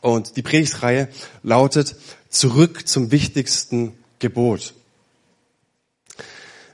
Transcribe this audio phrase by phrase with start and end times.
[0.00, 1.08] Und die Predigtreihe
[1.42, 1.96] lautet
[2.28, 4.74] Zurück zum wichtigsten Gebot.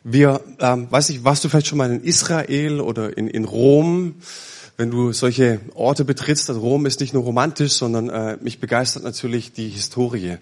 [0.02, 4.16] Wir, ähm, weiß nicht, warst du vielleicht schon mal in Israel oder in, in Rom?
[4.76, 9.04] Wenn du solche Orte betrittst, also Rom ist nicht nur romantisch, sondern äh, mich begeistert
[9.04, 10.36] natürlich die Historie.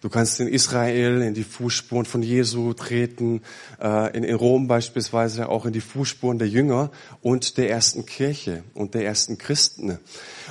[0.00, 3.42] Du kannst in Israel in die Fußspuren von Jesu treten,
[3.82, 8.62] äh, in, in Rom beispielsweise auch in die Fußspuren der Jünger und der ersten Kirche
[8.74, 9.98] und der ersten Christen.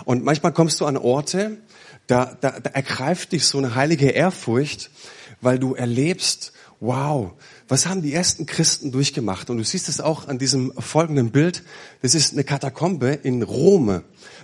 [0.03, 1.57] Und manchmal kommst du an Orte,
[2.07, 4.89] da, da, da ergreift dich so eine heilige Ehrfurcht,
[5.41, 7.31] weil du erlebst, wow,
[7.67, 9.49] was haben die ersten Christen durchgemacht?
[9.49, 11.63] Und du siehst es auch an diesem folgenden Bild.
[12.01, 14.01] Das ist eine Katakombe in Rom.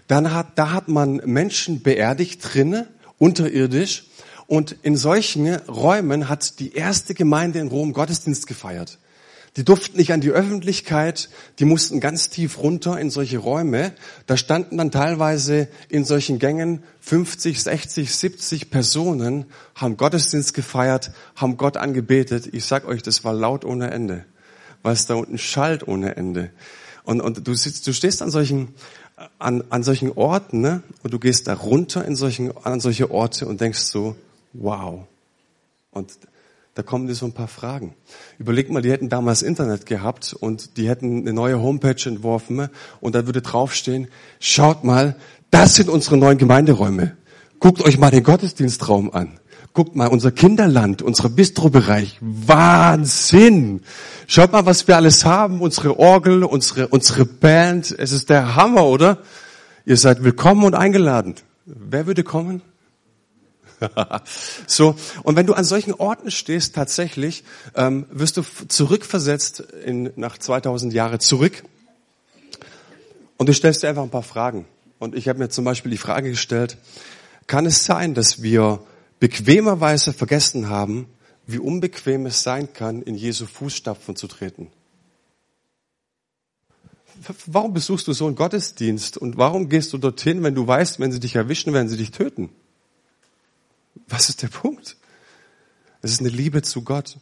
[0.07, 2.87] Dann hat, da hat man Menschen beerdigt drinnen,
[3.17, 4.07] unterirdisch.
[4.47, 8.99] Und in solchen Räumen hat die erste Gemeinde in Rom Gottesdienst gefeiert.
[9.55, 13.93] Die durften nicht an die Öffentlichkeit, die mussten ganz tief runter in solche Räume.
[14.25, 19.45] Da standen dann teilweise in solchen Gängen 50, 60, 70 Personen,
[19.75, 22.49] haben Gottesdienst gefeiert, haben Gott angebetet.
[22.51, 24.25] Ich sag euch, das war laut ohne Ende,
[24.81, 26.49] weil es da unten schallt ohne Ende.
[27.03, 28.73] Und, und du, sitzt, du stehst an solchen,
[29.37, 30.81] an, an solchen Orten ne?
[31.03, 34.15] und du gehst da runter in solchen, an solche Orte und denkst so,
[34.53, 35.05] wow.
[35.91, 36.11] Und
[36.75, 37.95] da kommen dir so ein paar Fragen.
[38.39, 42.67] Überleg mal, die hätten damals Internet gehabt und die hätten eine neue Homepage entworfen
[42.99, 44.07] und da würde draufstehen,
[44.39, 45.15] schaut mal,
[45.51, 47.15] das sind unsere neuen Gemeinderäume.
[47.59, 49.39] Guckt euch mal den Gottesdienstraum an.
[49.73, 52.17] Guckt mal, unser Kinderland, unser Bistrobereich.
[52.21, 53.81] Wahnsinn!
[54.27, 55.61] Schaut mal, was wir alles haben.
[55.61, 57.95] Unsere Orgel, unsere, unsere Band.
[57.97, 59.19] Es ist der Hammer, oder?
[59.85, 61.35] Ihr seid willkommen und eingeladen.
[61.65, 62.61] Wer würde kommen?
[64.67, 67.43] so, und wenn du an solchen Orten stehst, tatsächlich,
[67.75, 71.63] ähm, wirst du zurückversetzt in, nach 2000 Jahre zurück
[73.37, 74.65] und du stellst dir einfach ein paar Fragen.
[74.99, 76.77] Und ich habe mir zum Beispiel die Frage gestellt,
[77.47, 78.79] kann es sein, dass wir
[79.19, 81.07] bequemerweise vergessen haben,
[81.45, 84.69] wie unbequem es sein kann, in Jesu Fußstapfen zu treten?
[87.45, 91.11] Warum besuchst du so einen Gottesdienst und warum gehst du dorthin, wenn du weißt, wenn
[91.11, 92.49] sie dich erwischen, werden sie dich töten?
[94.07, 94.97] Was ist der Punkt?
[96.01, 97.17] Es ist eine Liebe zu Gott.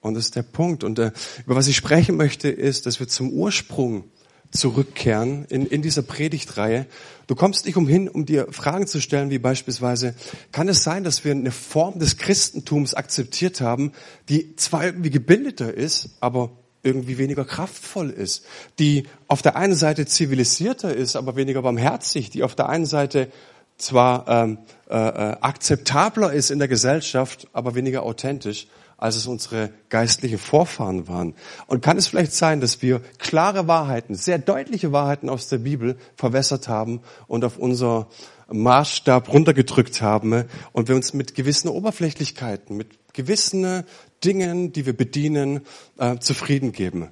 [0.00, 0.84] Und das ist der Punkt.
[0.84, 1.12] Und äh,
[1.44, 4.04] über was ich sprechen möchte, ist, dass wir zum Ursprung
[4.50, 6.86] zurückkehren in, in dieser Predigtreihe.
[7.26, 10.14] Du kommst nicht umhin, um dir Fragen zu stellen, wie beispielsweise,
[10.52, 13.92] kann es sein, dass wir eine Form des Christentums akzeptiert haben,
[14.28, 16.50] die zwar irgendwie gebildeter ist, aber
[16.82, 18.44] irgendwie weniger kraftvoll ist,
[18.78, 23.30] die auf der einen Seite zivilisierter ist, aber weniger barmherzig, die auf der einen Seite
[23.78, 24.58] zwar ähm,
[24.90, 28.66] äh, äh, akzeptabler ist in der Gesellschaft, aber weniger authentisch,
[28.96, 31.34] als es unsere geistlichen Vorfahren waren.
[31.68, 35.96] Und kann es vielleicht sein, dass wir klare Wahrheiten, sehr deutliche Wahrheiten aus der Bibel
[36.16, 38.08] verwässert haben und auf unser
[38.50, 43.84] Maßstab runtergedrückt haben und wir uns mit gewissen Oberflächlichkeiten, mit gewissen
[44.24, 45.60] Dingen, die wir bedienen,
[45.98, 47.10] äh, zufrieden geben.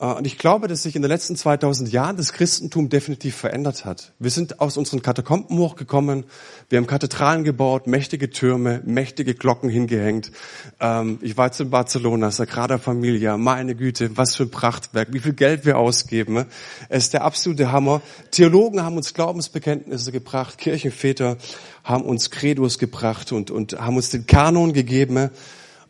[0.00, 3.84] Äh, und ich glaube, dass sich in den letzten 2000 Jahren das Christentum definitiv verändert
[3.84, 4.12] hat.
[4.18, 6.24] Wir sind aus unseren Katakomben hochgekommen,
[6.68, 10.32] wir haben Kathedralen gebaut, mächtige Türme, mächtige Glocken hingehängt.
[10.80, 15.20] Ähm, ich war jetzt in Barcelona, Sagrada Familia, meine Güte, was für ein Prachtwerk, wie
[15.20, 16.46] viel Geld wir ausgeben.
[16.88, 18.00] Es ist der absolute Hammer.
[18.30, 21.36] Theologen haben uns Glaubensbekenntnisse gebracht, Kirchenväter
[21.84, 25.30] haben uns Credos gebracht und, und haben uns den Kanon gegeben.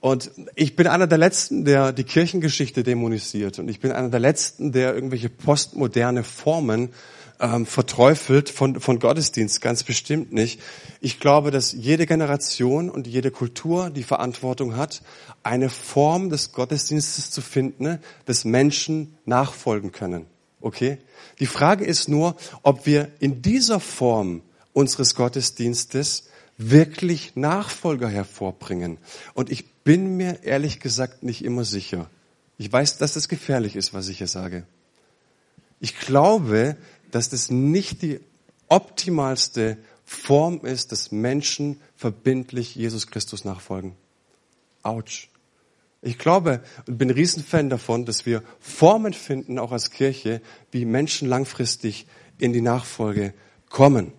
[0.01, 3.59] Und ich bin einer der Letzten, der die Kirchengeschichte dämonisiert.
[3.59, 6.89] Und ich bin einer der Letzten, der irgendwelche postmoderne Formen
[7.39, 9.61] ähm, verteufelt von, von Gottesdienst.
[9.61, 10.61] Ganz bestimmt nicht.
[11.01, 15.03] Ich glaube, dass jede Generation und jede Kultur die Verantwortung hat,
[15.43, 20.27] eine Form des Gottesdienstes zu finden, dass Menschen nachfolgen können.
[20.63, 20.99] Okay?
[21.41, 26.25] Die Frage ist nur, ob wir in dieser Form unseres Gottesdienstes
[26.61, 28.99] wirklich Nachfolger hervorbringen.
[29.35, 32.11] Und ich bin mir ehrlich gesagt nicht immer sicher.
[32.59, 34.67] Ich weiß, dass das gefährlich ist, was ich hier sage.
[35.81, 36.77] Ich glaube,
[37.11, 38.21] dass das nicht die
[38.69, 43.95] optimalste Form ist, dass Menschen verbindlich Jesus Christus nachfolgen.
[44.83, 45.29] Autsch.
[46.03, 50.41] Ich glaube und bin Riesenfan davon, dass wir Formen finden, auch als Kirche,
[50.71, 52.07] wie Menschen langfristig
[52.39, 53.35] in die Nachfolge
[53.69, 54.13] kommen.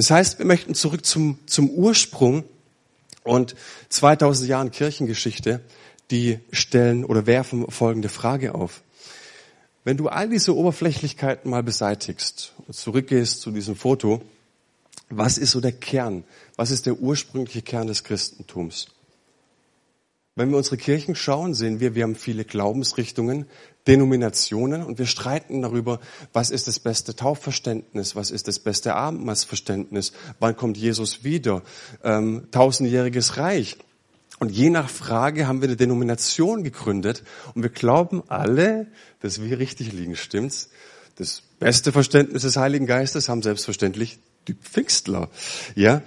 [0.00, 2.44] Das heißt, wir möchten zurück zum, zum Ursprung
[3.22, 3.54] und
[3.90, 5.60] 2000 Jahren Kirchengeschichte,
[6.10, 8.82] die stellen oder werfen folgende Frage auf.
[9.84, 14.22] Wenn du all diese Oberflächlichkeiten mal beseitigst und zurückgehst zu diesem Foto,
[15.10, 16.24] was ist so der Kern?
[16.56, 18.86] Was ist der ursprüngliche Kern des Christentums?
[20.36, 23.46] Wenn wir unsere Kirchen schauen, sehen wir, wir haben viele Glaubensrichtungen,
[23.86, 26.00] Denominationen und wir streiten darüber,
[26.32, 31.62] was ist das beste Taufverständnis, was ist das beste Abendmahlsverständnis, wann kommt Jesus wieder,
[32.04, 33.76] ähm, tausendjähriges Reich.
[34.38, 37.24] Und je nach Frage haben wir eine Denomination gegründet
[37.54, 38.86] und wir glauben alle,
[39.20, 40.70] dass wir richtig liegen, stimmt's?
[41.16, 45.28] Das beste Verständnis des Heiligen Geistes haben selbstverständlich die Pfingstler.
[45.74, 46.00] Ja,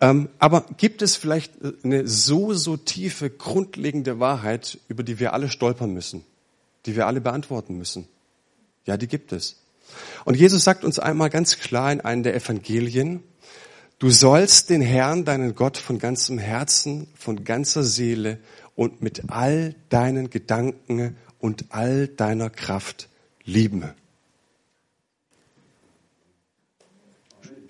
[0.00, 1.52] aber gibt es vielleicht
[1.84, 6.24] eine so so tiefe grundlegende Wahrheit, über die wir alle stolpern müssen?
[6.86, 8.08] die wir alle beantworten müssen.
[8.86, 9.56] Ja, die gibt es.
[10.24, 13.22] Und Jesus sagt uns einmal ganz klar in einem der Evangelien,
[13.98, 18.38] du sollst den Herrn, deinen Gott, von ganzem Herzen, von ganzer Seele
[18.76, 23.08] und mit all deinen Gedanken und all deiner Kraft
[23.44, 23.84] lieben.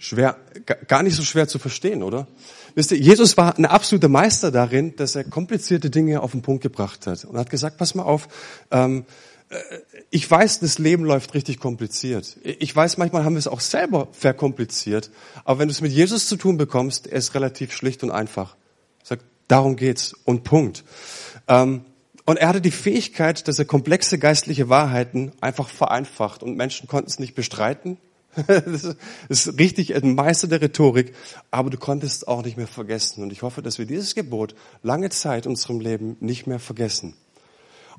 [0.03, 0.39] Schwer,
[0.89, 2.27] gar nicht so schwer zu verstehen, oder?
[2.75, 6.63] Wisst ihr, Jesus war ein absoluter Meister darin, dass er komplizierte Dinge auf den Punkt
[6.63, 8.29] gebracht hat und hat gesagt, pass mal auf,
[8.71, 9.05] ähm,
[9.51, 9.57] äh,
[10.09, 12.39] ich weiß, das Leben läuft richtig kompliziert.
[12.43, 15.11] Ich weiß, manchmal haben wir es auch selber verkompliziert,
[15.45, 18.57] aber wenn du es mit Jesus zu tun bekommst, er ist relativ schlicht und einfach.
[19.03, 20.83] Sagt, darum geht's und Punkt.
[21.47, 21.85] Ähm,
[22.25, 27.11] und er hatte die Fähigkeit, dass er komplexe geistliche Wahrheiten einfach vereinfacht und Menschen konnten
[27.11, 27.99] es nicht bestreiten,
[28.47, 28.97] das
[29.29, 31.15] ist richtig ein Meister der Rhetorik,
[31.51, 33.23] aber du konntest auch nicht mehr vergessen.
[33.23, 37.15] Und ich hoffe, dass wir dieses Gebot lange Zeit in unserem Leben nicht mehr vergessen.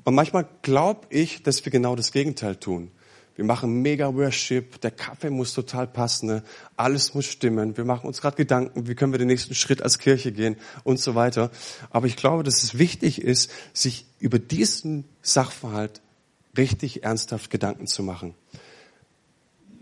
[0.04, 2.90] Und manchmal glaube ich, dass wir genau das Gegenteil tun.
[3.34, 6.42] Wir machen mega Worship, der Kaffee muss total passen, ne?
[6.76, 7.76] alles muss stimmen.
[7.78, 11.00] Wir machen uns gerade Gedanken, wie können wir den nächsten Schritt als Kirche gehen und
[11.00, 11.50] so weiter.
[11.90, 16.02] Aber ich glaube, dass es wichtig ist, sich über diesen Sachverhalt
[16.58, 18.34] richtig ernsthaft Gedanken zu machen.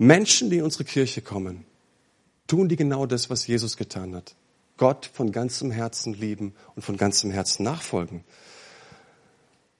[0.00, 1.66] Menschen, die in unsere Kirche kommen,
[2.46, 4.34] tun die genau das, was Jesus getan hat.
[4.78, 8.24] Gott von ganzem Herzen lieben und von ganzem Herzen nachfolgen.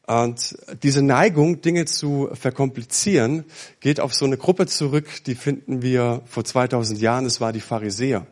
[0.07, 3.45] Und diese Neigung, Dinge zu verkomplizieren,
[3.81, 7.61] geht auf so eine Gruppe zurück, die finden wir vor 2000 Jahren, es war die
[7.61, 8.27] Pharisäer.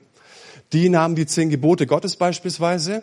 [0.74, 3.02] Die nahmen die zehn Gebote Gottes beispielsweise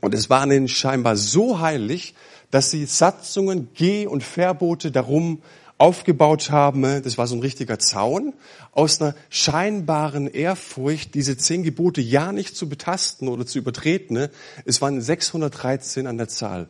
[0.00, 2.14] und es waren ihnen scheinbar so heilig,
[2.50, 5.40] dass sie Satzungen, Geh- und Verbote darum
[5.82, 8.34] aufgebaut haben, das war so ein richtiger Zaun,
[8.70, 14.28] aus einer scheinbaren Ehrfurcht, diese zehn Gebote ja nicht zu betasten oder zu übertreten.
[14.64, 16.68] Es waren 613 an der Zahl.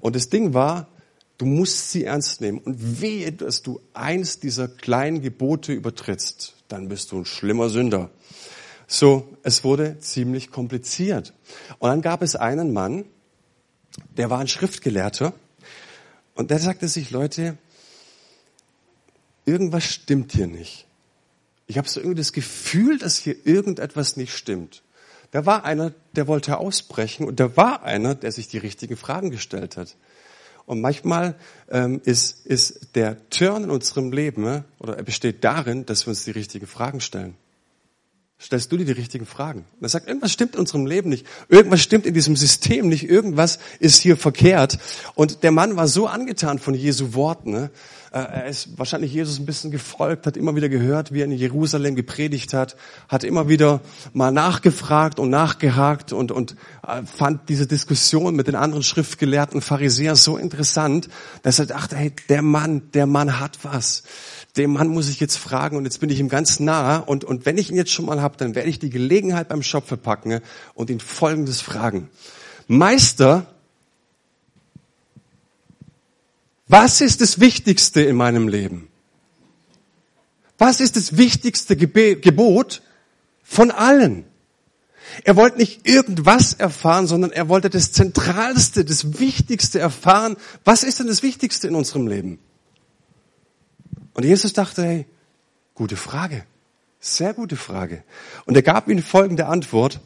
[0.00, 0.88] Und das Ding war,
[1.36, 2.58] du musst sie ernst nehmen.
[2.60, 8.08] Und wehe, dass du eins dieser kleinen Gebote übertrittst, dann bist du ein schlimmer Sünder.
[8.86, 11.34] So, es wurde ziemlich kompliziert.
[11.80, 13.04] Und dann gab es einen Mann,
[14.16, 15.34] der war ein Schriftgelehrter,
[16.34, 17.58] und der sagte sich, Leute,
[19.44, 20.86] irgendwas stimmt hier nicht.
[21.66, 24.82] Ich habe so irgendwie das Gefühl, dass hier irgendetwas nicht stimmt.
[25.30, 29.30] Da war einer, der wollte ausbrechen und da war einer, der sich die richtigen Fragen
[29.30, 29.96] gestellt hat.
[30.66, 31.34] Und manchmal
[31.70, 36.24] ähm, ist, ist der Turn in unserem Leben oder er besteht darin, dass wir uns
[36.24, 37.34] die richtigen Fragen stellen.
[38.42, 39.60] Stellst du dir die richtigen Fragen?
[39.60, 41.24] Und er sagt, irgendwas stimmt in unserem Leben nicht.
[41.48, 43.08] Irgendwas stimmt in diesem System nicht.
[43.08, 44.78] Irgendwas ist hier verkehrt.
[45.14, 47.52] Und der Mann war so angetan von Jesu Worten.
[47.52, 47.70] Ne?
[48.12, 51.32] Äh, er ist wahrscheinlich Jesus ein bisschen gefolgt, hat immer wieder gehört, wie er in
[51.32, 52.76] Jerusalem gepredigt hat,
[53.08, 53.80] hat immer wieder
[54.12, 56.56] mal nachgefragt und nachgehakt und, und
[56.86, 61.08] äh, fand diese Diskussion mit den anderen Schriftgelehrten Pharisäern so interessant,
[61.42, 64.02] dass er dachte, hey, der Mann, der Mann hat was.
[64.56, 67.46] Dem Mann muss ich jetzt fragen und jetzt bin ich ihm ganz nah und, und
[67.46, 70.40] wenn ich ihn jetzt schon mal habe, dann werde ich die Gelegenheit beim Schopfe packen
[70.74, 72.08] und ihn Folgendes fragen.
[72.68, 73.46] Meister,
[76.72, 78.88] Was ist das Wichtigste in meinem Leben?
[80.56, 82.80] Was ist das wichtigste Gebot
[83.42, 84.24] von allen?
[85.24, 90.36] Er wollte nicht irgendwas erfahren, sondern er wollte das Zentralste, das Wichtigste erfahren.
[90.64, 92.38] Was ist denn das Wichtigste in unserem Leben?
[94.14, 95.06] Und Jesus dachte, hey,
[95.74, 96.44] gute Frage.
[97.00, 98.04] Sehr gute Frage.
[98.44, 100.00] Und er gab ihnen folgende Antwort.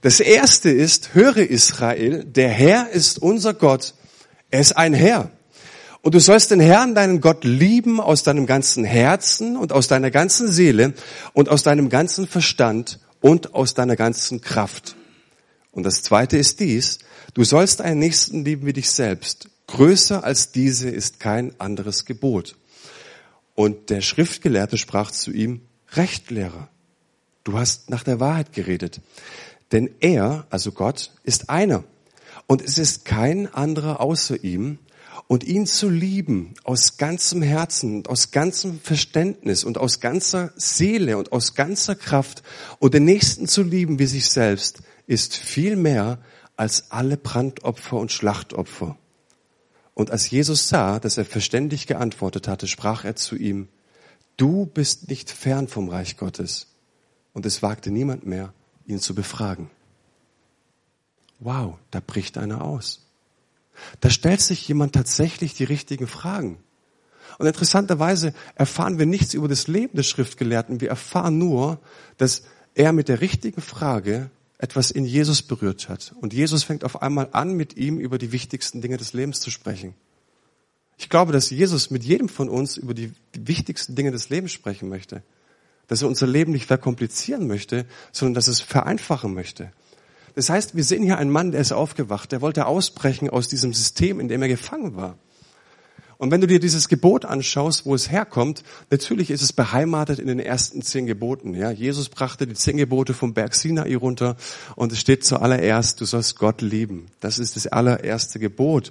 [0.00, 3.92] Das erste ist, höre Israel, der Herr ist unser Gott.
[4.50, 5.30] Er ist ein Herr.
[6.00, 10.10] Und du sollst den Herrn, deinen Gott, lieben aus deinem ganzen Herzen und aus deiner
[10.10, 10.94] ganzen Seele
[11.34, 14.96] und aus deinem ganzen Verstand und aus deiner ganzen Kraft.
[15.72, 16.98] Und das zweite ist dies,
[17.34, 19.50] du sollst einen Nächsten lieben wie dich selbst.
[19.66, 22.56] Größer als diese ist kein anderes Gebot.
[23.58, 26.68] Und der Schriftgelehrte sprach zu ihm, Rechtlehrer,
[27.42, 29.00] du hast nach der Wahrheit geredet.
[29.72, 31.82] Denn er, also Gott, ist einer.
[32.46, 34.78] Und es ist kein anderer außer ihm
[35.26, 41.18] und ihn zu lieben aus ganzem Herzen und aus ganzem Verständnis und aus ganzer Seele
[41.18, 42.44] und aus ganzer Kraft
[42.78, 46.20] und den Nächsten zu lieben wie sich selbst, ist viel mehr
[46.54, 48.96] als alle Brandopfer und Schlachtopfer.
[49.98, 53.66] Und als Jesus sah, dass er verständig geantwortet hatte, sprach er zu ihm,
[54.36, 56.68] du bist nicht fern vom Reich Gottes.
[57.32, 58.54] Und es wagte niemand mehr,
[58.86, 59.72] ihn zu befragen.
[61.40, 63.08] Wow, da bricht einer aus.
[63.98, 66.58] Da stellt sich jemand tatsächlich die richtigen Fragen.
[67.40, 70.80] Und interessanterweise erfahren wir nichts über das Leben des Schriftgelehrten.
[70.80, 71.80] Wir erfahren nur,
[72.18, 72.44] dass
[72.76, 76.14] er mit der richtigen Frage etwas in Jesus berührt hat.
[76.20, 79.50] Und Jesus fängt auf einmal an, mit ihm über die wichtigsten Dinge des Lebens zu
[79.50, 79.94] sprechen.
[80.98, 84.88] Ich glaube, dass Jesus mit jedem von uns über die wichtigsten Dinge des Lebens sprechen
[84.88, 85.22] möchte.
[85.86, 89.72] Dass er unser Leben nicht verkomplizieren möchte, sondern dass es vereinfachen möchte.
[90.34, 93.72] Das heißt, wir sehen hier einen Mann, der ist aufgewacht, der wollte ausbrechen aus diesem
[93.72, 95.18] System, in dem er gefangen war.
[96.18, 100.26] Und wenn du dir dieses Gebot anschaust, wo es herkommt, natürlich ist es beheimatet in
[100.26, 101.54] den ersten zehn Geboten.
[101.54, 104.36] Ja, Jesus brachte die zehn Gebote vom Berg Sinai runter
[104.74, 107.06] und es steht zuallererst, du sollst Gott lieben.
[107.20, 108.90] Das ist das allererste Gebot.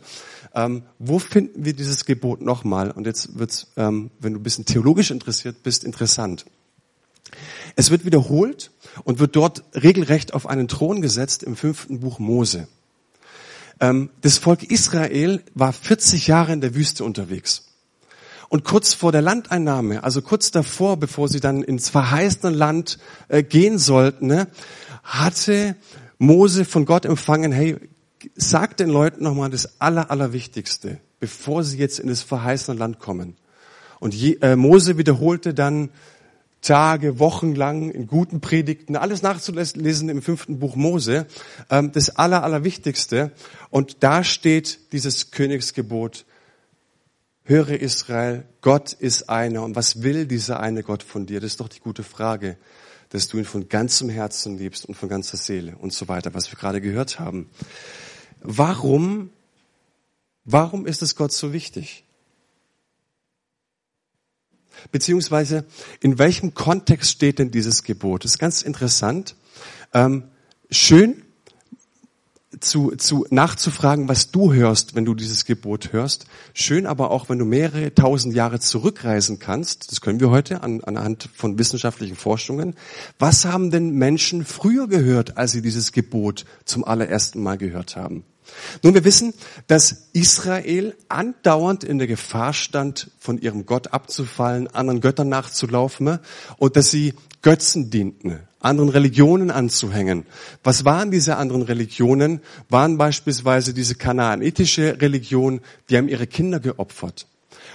[0.55, 2.91] Ähm, wo finden wir dieses Gebot nochmal?
[2.91, 6.45] Und jetzt wird's, ähm, wenn du ein bisschen theologisch interessiert bist, interessant.
[7.75, 8.71] Es wird wiederholt
[9.03, 12.69] und wird dort regelrecht auf einen Thron gesetzt im fünften Buch Mose.
[13.79, 17.63] Ähm, das Volk Israel war 40 Jahre in der Wüste unterwegs.
[18.49, 23.43] Und kurz vor der Landeinnahme, also kurz davor, bevor sie dann ins verheißene Land äh,
[23.43, 24.47] gehen sollten, ne,
[25.03, 25.75] hatte
[26.17, 27.77] Mose von Gott empfangen, hey,
[28.35, 33.35] sag den Leuten nochmal das Aller, Allerwichtigste, bevor sie jetzt in das verheißene Land kommen.
[33.99, 35.89] Und äh, Mose wiederholte dann
[36.67, 41.25] Tage, Wochen lang in guten Predigten, alles nachzulesen im fünften Buch Mose,
[41.69, 43.31] ähm, das Aller, Allerwichtigste.
[43.69, 46.25] Und da steht dieses Königsgebot,
[47.43, 49.63] höre Israel, Gott ist einer.
[49.63, 51.39] Und was will dieser eine Gott von dir?
[51.39, 52.57] Das ist doch die gute Frage,
[53.11, 56.51] dass du ihn von ganzem Herzen liebst und von ganzer Seele und so weiter, was
[56.51, 57.49] wir gerade gehört haben.
[58.41, 59.29] Warum,
[60.43, 62.03] warum ist es Gott so wichtig?
[64.91, 65.65] Beziehungsweise
[66.01, 68.23] in welchem Kontext steht denn dieses Gebot?
[68.23, 69.35] Das ist ganz interessant.
[69.93, 70.23] Ähm,
[70.69, 71.23] schön
[72.59, 76.25] zu, zu nachzufragen, was du hörst, wenn du dieses Gebot hörst.
[76.53, 79.91] Schön aber auch, wenn du mehrere tausend Jahre zurückreisen kannst.
[79.91, 82.75] Das können wir heute an, anhand von wissenschaftlichen Forschungen.
[83.19, 88.23] Was haben denn Menschen früher gehört, als sie dieses Gebot zum allerersten Mal gehört haben?
[88.83, 89.33] Nun, wir wissen,
[89.67, 96.19] dass Israel andauernd in der Gefahr stand, von ihrem Gott abzufallen, anderen Göttern nachzulaufen
[96.57, 100.25] und dass sie Götzen dienten, anderen Religionen anzuhängen.
[100.63, 102.41] Was waren diese anderen Religionen?
[102.69, 107.27] Waren beispielsweise diese kanaanitische Religion, die haben ihre Kinder geopfert.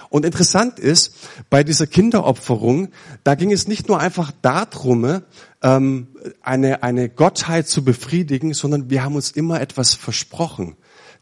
[0.09, 1.15] Und interessant ist,
[1.49, 2.89] bei dieser Kinderopferung,
[3.23, 5.21] da ging es nicht nur einfach darum,
[5.61, 6.07] ähm,
[6.41, 10.75] eine, eine Gottheit zu befriedigen, sondern wir haben uns immer etwas versprochen.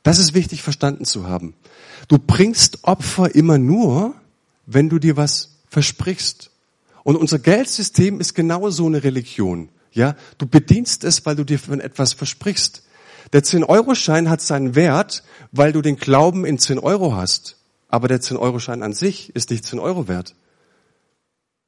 [0.03, 1.53] Das ist wichtig verstanden zu haben.
[2.07, 4.15] Du bringst Opfer immer nur,
[4.65, 6.51] wenn du dir was versprichst.
[7.03, 9.69] Und unser Geldsystem ist genau so eine Religion.
[9.91, 12.83] Ja, du bedienst es, weil du dir von etwas versprichst.
[13.33, 17.57] Der 10-Euro-Schein hat seinen Wert, weil du den Glauben in 10 Euro hast.
[17.91, 20.33] Aber der 10-Euro-Schein an sich ist nicht 10 Euro wert.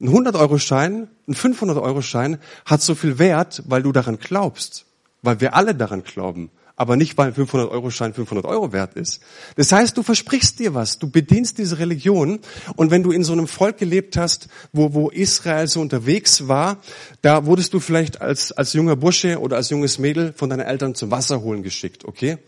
[0.00, 4.86] Ein 100-Euro-Schein, ein 500-Euro-Schein hat so viel Wert, weil du daran glaubst.
[5.22, 6.50] Weil wir alle daran glauben.
[6.76, 9.22] Aber nicht, weil ein 500-Euro-Schein 500 Euro wert ist.
[9.54, 10.98] Das heißt, du versprichst dir was.
[10.98, 12.40] Du bedienst diese Religion.
[12.74, 16.78] Und wenn du in so einem Volk gelebt hast, wo, wo Israel so unterwegs war,
[17.22, 20.96] da wurdest du vielleicht als, als junger Bursche oder als junges Mädel von deinen Eltern
[20.96, 22.38] zum Wasserholen geschickt, okay?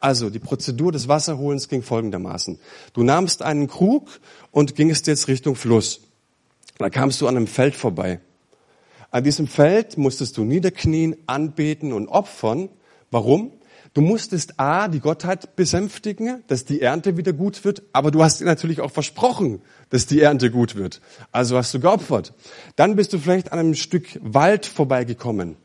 [0.00, 2.58] Also die Prozedur des Wasserholens ging folgendermaßen.
[2.92, 4.08] Du nahmst einen Krug
[4.50, 6.00] und gingst jetzt Richtung Fluss.
[6.78, 8.20] Da kamst du an einem Feld vorbei.
[9.12, 12.68] An diesem Feld musstest du niederknien, anbeten und opfern.
[13.12, 13.52] Warum?
[13.96, 18.42] Du musstest A, die Gottheit besänftigen, dass die Ernte wieder gut wird, aber du hast
[18.42, 21.00] natürlich auch versprochen, dass die Ernte gut wird.
[21.32, 22.34] Also hast du geopfert.
[22.76, 25.56] Dann bist du vielleicht an einem Stück Wald vorbeigekommen.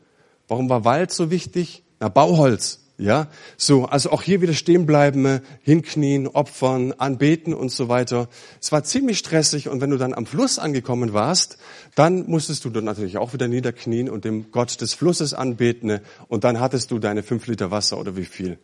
[0.48, 1.82] Warum war Wald so wichtig?
[2.00, 2.81] Na, Bauholz.
[2.98, 8.28] Ja, so, also auch hier wieder stehen bleiben, hinknien, opfern, anbeten und so weiter.
[8.60, 11.56] Es war ziemlich stressig und wenn du dann am Fluss angekommen warst,
[11.94, 16.44] dann musstest du dann natürlich auch wieder niederknien und dem Gott des Flusses anbeten und
[16.44, 18.58] dann hattest du deine fünf Liter Wasser oder wie viel.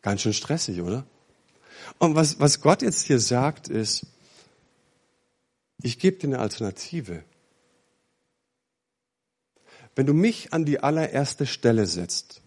[0.00, 1.04] Ganz schön stressig, oder?
[1.98, 4.06] Und was, was Gott jetzt hier sagt ist,
[5.82, 7.22] ich gebe dir eine Alternative.
[9.94, 12.40] Wenn du mich an die allererste Stelle setzt,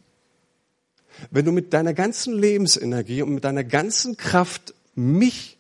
[1.30, 5.58] wenn du mit deiner ganzen Lebensenergie und mit deiner ganzen Kraft mich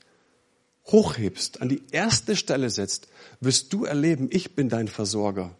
[0.85, 3.07] hochhebst, an die erste Stelle setzt,
[3.39, 5.55] wirst du erleben, ich bin dein Versorger.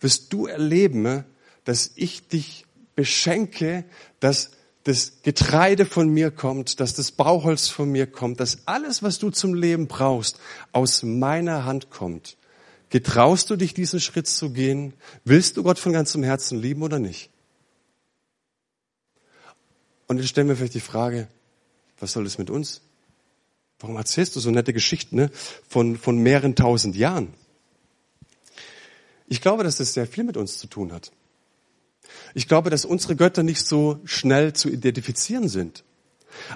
[0.00, 1.24] Wirst du erleben,
[1.64, 3.84] dass ich dich beschenke,
[4.20, 4.50] dass,
[4.88, 9.28] das Getreide von mir kommt, dass das Bauholz von mir kommt, dass alles, was du
[9.28, 10.40] zum Leben brauchst,
[10.72, 12.38] aus meiner Hand kommt.
[12.88, 14.94] Getraust du dich, diesen Schritt zu gehen?
[15.24, 17.28] Willst du Gott von ganzem Herzen lieben oder nicht?
[20.08, 21.28] Und jetzt stellen wir vielleicht die Frage,
[22.00, 22.80] was soll das mit uns?
[23.78, 25.30] Warum erzählst du so nette Geschichten ne?
[25.68, 27.32] von, von mehreren tausend Jahren?
[29.28, 31.12] Ich glaube, dass das sehr viel mit uns zu tun hat.
[32.34, 35.84] Ich glaube, dass unsere Götter nicht so schnell zu identifizieren sind.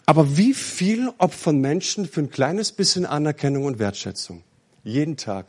[0.06, 4.42] Aber wie viel opfern Menschen für ein kleines bisschen Anerkennung und Wertschätzung?
[4.82, 5.46] Jeden Tag.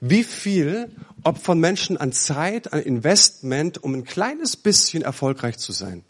[0.00, 0.90] Wie viel
[1.24, 6.04] opfern Menschen an Zeit, an Investment, um ein kleines bisschen erfolgreich zu sein?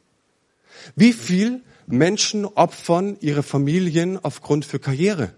[0.96, 5.34] Wie viel Menschen opfern ihre Familien aufgrund für Karriere?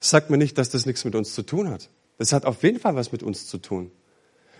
[0.00, 1.90] Sagt mir nicht, dass das nichts mit uns zu tun hat.
[2.18, 3.90] Das hat auf jeden Fall was mit uns zu tun.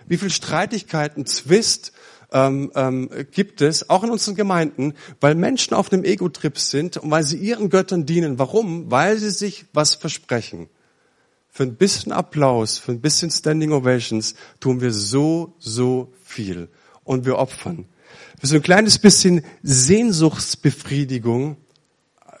[0.07, 1.93] Wie viel Streitigkeiten, Zwist
[2.31, 7.11] ähm, ähm, gibt es, auch in unseren Gemeinden, weil Menschen auf einem Ego-Trip sind und
[7.11, 8.39] weil sie ihren Göttern dienen.
[8.39, 8.91] Warum?
[8.91, 10.67] Weil sie sich was versprechen.
[11.49, 16.69] Für ein bisschen Applaus, für ein bisschen Standing Ovations tun wir so, so viel.
[17.03, 17.85] Und wir opfern.
[18.39, 21.57] Für so ein kleines bisschen Sehnsuchtsbefriedigung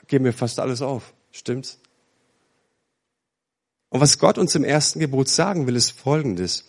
[0.07, 1.13] geben wir fast alles auf.
[1.31, 1.79] Stimmt's?
[3.89, 6.65] Und was Gott uns im ersten Gebot sagen will, ist Folgendes.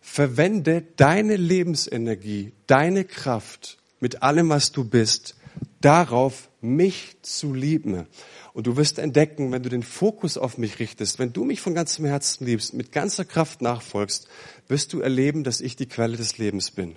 [0.00, 5.36] Verwende deine Lebensenergie, deine Kraft mit allem, was du bist,
[5.80, 8.06] darauf, mich zu lieben.
[8.52, 11.74] Und du wirst entdecken, wenn du den Fokus auf mich richtest, wenn du mich von
[11.74, 14.28] ganzem Herzen liebst, mit ganzer Kraft nachfolgst,
[14.68, 16.96] wirst du erleben, dass ich die Quelle des Lebens bin.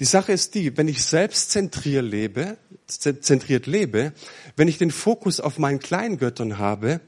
[0.00, 2.56] Die Sache ist die, wenn ich selbstzentriert lebe,
[2.86, 4.12] zentriert lebe,
[4.56, 7.00] wenn ich den Fokus auf meinen kleinen Göttern habe,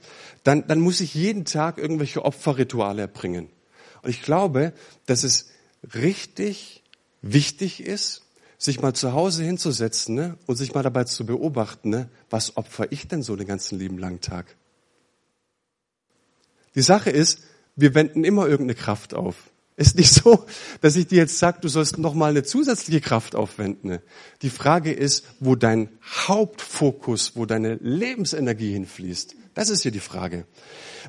[0.45, 3.49] dann, dann muss ich jeden Tag irgendwelche Opferrituale erbringen.
[4.03, 4.73] Und ich glaube,
[5.07, 5.51] dass es
[5.95, 6.83] richtig
[7.23, 8.23] wichtig ist,
[8.59, 12.93] sich mal zu Hause hinzusetzen ne, und sich mal dabei zu beobachten, ne, was opfer
[12.93, 14.57] ich denn so den ganzen lieben langen Tag?
[16.75, 17.41] Die Sache ist,
[17.77, 19.51] wir wenden immer irgendeine Kraft auf.
[19.77, 20.45] Ist nicht so,
[20.83, 23.99] dass ich dir jetzt sage, du sollst noch mal eine zusätzliche Kraft aufwenden.
[24.43, 25.89] Die Frage ist, wo dein
[26.29, 29.35] Hauptfokus, wo deine Lebensenergie hinfließt.
[29.55, 30.47] Das ist hier die Frage.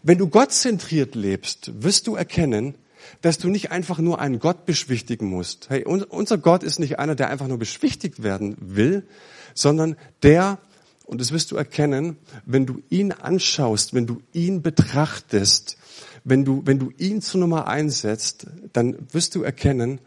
[0.01, 2.75] Wenn du gottzentriert lebst, wirst du erkennen,
[3.21, 5.69] dass du nicht einfach nur einen Gott beschwichtigen musst.
[5.69, 9.08] Hey, unser Gott ist nicht einer, der einfach nur beschwichtigt werden will,
[9.54, 10.58] sondern der,
[11.06, 15.78] und das wirst du erkennen, wenn du ihn anschaust, wenn du ihn betrachtest,
[16.25, 20.01] wenn du, wenn du ihn zur Nummer einsetzt, dann wirst du erkennen,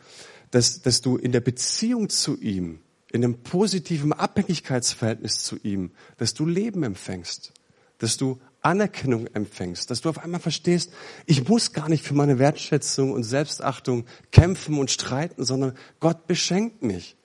[0.50, 6.34] dass, dass du in der Beziehung zu ihm, in einem positiven Abhängigkeitsverhältnis zu ihm, dass
[6.34, 7.52] du Leben empfängst,
[7.98, 10.92] dass du Anerkennung empfängst, dass du auf einmal verstehst,
[11.26, 16.82] ich muss gar nicht für meine Wertschätzung und Selbstachtung kämpfen und streiten, sondern Gott beschenkt
[16.82, 17.16] mich.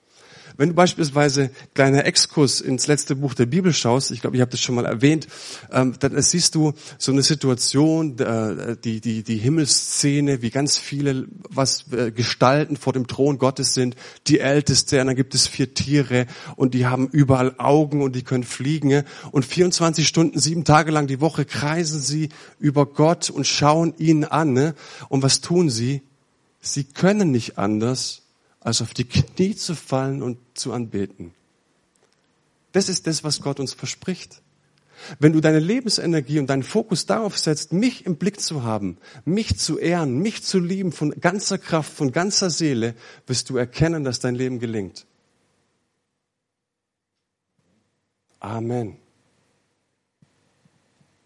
[0.56, 4.52] Wenn du beispielsweise kleiner Exkurs ins letzte Buch der Bibel schaust, ich glaube, ich habe
[4.52, 5.26] das schon mal erwähnt,
[5.72, 11.26] ähm, dann siehst du so eine Situation, äh, die, die, die Himmelsszene, wie ganz viele
[11.48, 13.96] was äh, Gestalten vor dem Thron Gottes sind,
[14.28, 18.22] die Älteste, und dann gibt es vier Tiere und die haben überall Augen und die
[18.22, 23.46] können fliegen und 24 Stunden, sieben Tage lang die Woche kreisen sie über Gott und
[23.46, 24.52] schauen ihn an.
[24.52, 24.74] Ne?
[25.08, 26.02] Und was tun sie?
[26.60, 28.23] Sie können nicht anders,
[28.64, 31.32] als auf die Knie zu fallen und zu anbeten.
[32.72, 34.42] Das ist das, was Gott uns verspricht.
[35.18, 39.58] Wenn du deine Lebensenergie und deinen Fokus darauf setzt, mich im Blick zu haben, mich
[39.58, 42.94] zu ehren, mich zu lieben von ganzer Kraft, von ganzer Seele,
[43.26, 45.06] wirst du erkennen, dass dein Leben gelingt.
[48.40, 48.96] Amen.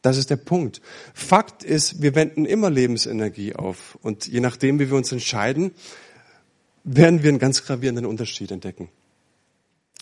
[0.03, 0.81] Das ist der Punkt.
[1.15, 3.99] Fakt ist, wir wenden immer Lebensenergie auf.
[4.03, 5.73] Und je nachdem, wie wir uns entscheiden,
[6.85, 8.89] werden wir einen ganz gravierenden Unterschied entdecken.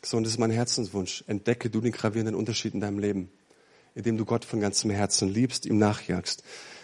[0.02, 1.24] So, und das ist mein Herzenswunsch.
[1.26, 3.30] Entdecke du den gravierenden Unterschied in deinem Leben,
[3.94, 6.42] indem du Gott von ganzem Herzen liebst, ihm nachjagst.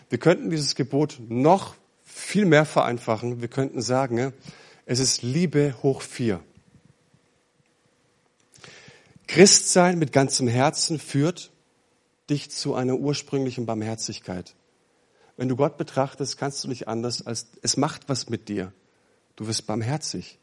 [0.08, 3.40] Wir könnten dieses Gebot noch viel mehr vereinfachen.
[3.40, 4.32] Wir könnten sagen,
[4.86, 6.42] es ist Liebe hoch vier.
[9.26, 11.52] Christsein mit ganzem Herzen führt
[12.28, 14.54] dich zu einer ursprünglichen Barmherzigkeit.
[15.36, 18.72] Wenn du Gott betrachtest, kannst du nicht anders, als es macht was mit dir.
[19.42, 20.38] Du wirst barmherzig.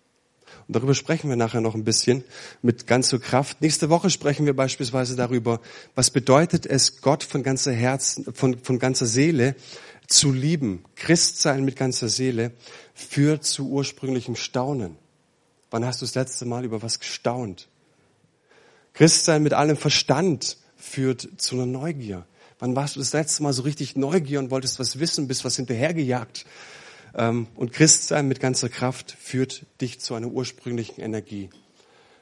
[0.67, 2.25] Und darüber sprechen wir nachher noch ein bisschen
[2.61, 3.61] mit ganzer Kraft.
[3.61, 5.61] Nächste Woche sprechen wir beispielsweise darüber,
[5.95, 9.55] was bedeutet es, Gott von ganzer Herzen, von, von ganzer Seele
[10.07, 10.83] zu lieben.
[10.97, 12.51] Christsein mit ganzer Seele
[12.93, 14.97] führt zu ursprünglichem Staunen.
[15.71, 17.69] Wann hast du das letzte Mal über was gestaunt?
[18.91, 22.25] Christsein mit allem Verstand führt zu einer Neugier.
[22.59, 25.55] Wann warst du das letzte Mal so richtig Neugier und wolltest was wissen, bist was
[25.55, 26.45] hinterhergejagt?
[27.15, 31.49] Ähm, und Christsein mit ganzer Kraft führt dich zu einer ursprünglichen Energie.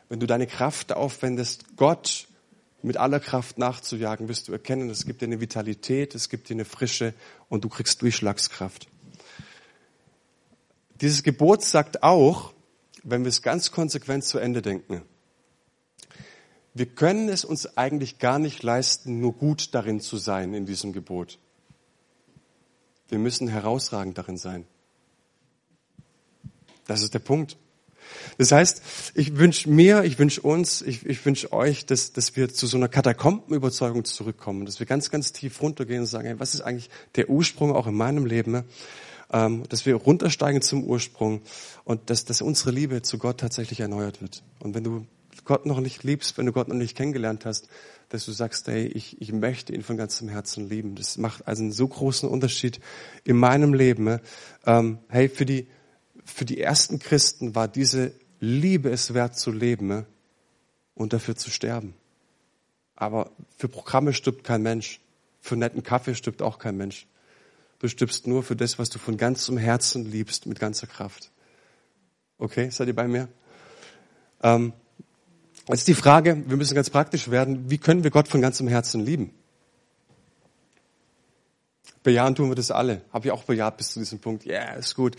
[0.10, 2.28] wenn du deine Kraft aufwendest, Gott
[2.82, 6.54] mit aller Kraft nachzujagen, wirst du erkennen, es gibt dir eine Vitalität, es gibt dir
[6.54, 7.14] eine Frische
[7.50, 8.88] und du kriegst Durchschlagskraft.
[11.02, 12.54] Dieses Gebot sagt auch,
[13.04, 15.02] wenn wir es ganz konsequent zu Ende denken,
[16.74, 20.94] wir können es uns eigentlich gar nicht leisten, nur gut darin zu sein in diesem
[20.94, 21.40] Gebot.
[23.10, 24.66] Wir müssen herausragend darin sein.
[26.88, 27.58] Das ist der Punkt.
[28.38, 28.82] Das heißt,
[29.16, 32.78] ich wünsche mir, ich wünsche uns, ich, ich wünsche euch, dass, dass wir zu so
[32.78, 36.90] einer Katakombenüberzeugung zurückkommen, dass wir ganz, ganz tief runtergehen und sagen, hey, was ist eigentlich
[37.16, 38.64] der Ursprung auch in meinem Leben?
[39.32, 41.42] Ähm, dass wir runtersteigen zum Ursprung
[41.84, 44.42] und dass, dass unsere Liebe zu Gott tatsächlich erneuert wird.
[44.60, 45.06] Und wenn du
[45.44, 47.68] Gott noch nicht liebst, wenn du Gott noch nicht kennengelernt hast,
[48.10, 50.96] dass du sagst, hey, ich, ich möchte ihn von ganzem Herzen lieben.
[50.96, 52.80] Das macht also einen so großen Unterschied
[53.26, 54.20] in meinem Leben.
[54.66, 55.68] Ähm, hey, für die,
[56.28, 60.06] für die ersten Christen war diese Liebe es wert zu leben
[60.94, 61.96] und dafür zu sterben.
[62.96, 65.00] Aber für Programme stirbt kein Mensch.
[65.40, 67.08] Für netten Kaffee stirbt auch kein Mensch.
[67.80, 71.32] Du stirbst nur für das, was du von ganzem Herzen liebst, mit ganzer Kraft.
[72.40, 73.28] Okay, seid ihr bei mir?
[74.42, 74.74] Ähm,
[75.70, 79.02] jetzt die Frage, wir müssen ganz praktisch werden, wie können wir Gott von ganzem Herzen
[79.02, 79.32] lieben?
[82.08, 83.02] Bejahen tun wir das alle.
[83.12, 84.46] Habe ich auch bejaht bis zu diesem Punkt.
[84.46, 85.18] Ja, yeah, ist gut.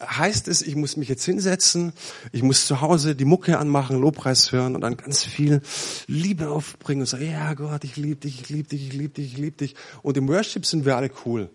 [0.00, 1.92] Heißt es, ich muss mich jetzt hinsetzen,
[2.32, 5.60] ich muss zu Hause die Mucke anmachen, Lobpreis hören und dann ganz viel
[6.06, 9.32] Liebe aufbringen und sagen, ja Gott, ich liebe dich, ich liebe dich, ich liebe dich,
[9.34, 9.74] ich liebe dich.
[10.00, 11.50] Und im Worship sind wir alle cool.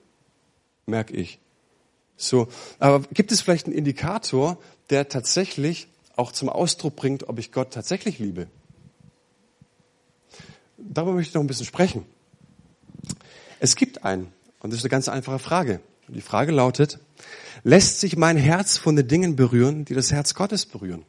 [0.85, 1.39] Merk ich.
[2.15, 2.47] So.
[2.77, 4.59] Aber gibt es vielleicht einen Indikator,
[4.91, 8.45] der tatsächlich auch zum Ausdruck bringt, ob ich Gott tatsächlich liebe?
[10.77, 12.05] Darüber möchte ich noch ein bisschen sprechen.
[13.59, 14.34] Es gibt einen.
[14.65, 15.79] Und das ist eine ganz einfache Frage.
[16.07, 16.97] Die Frage lautet,
[17.63, 21.05] lässt sich mein Herz von den Dingen berühren, die das Herz Gottes berühren?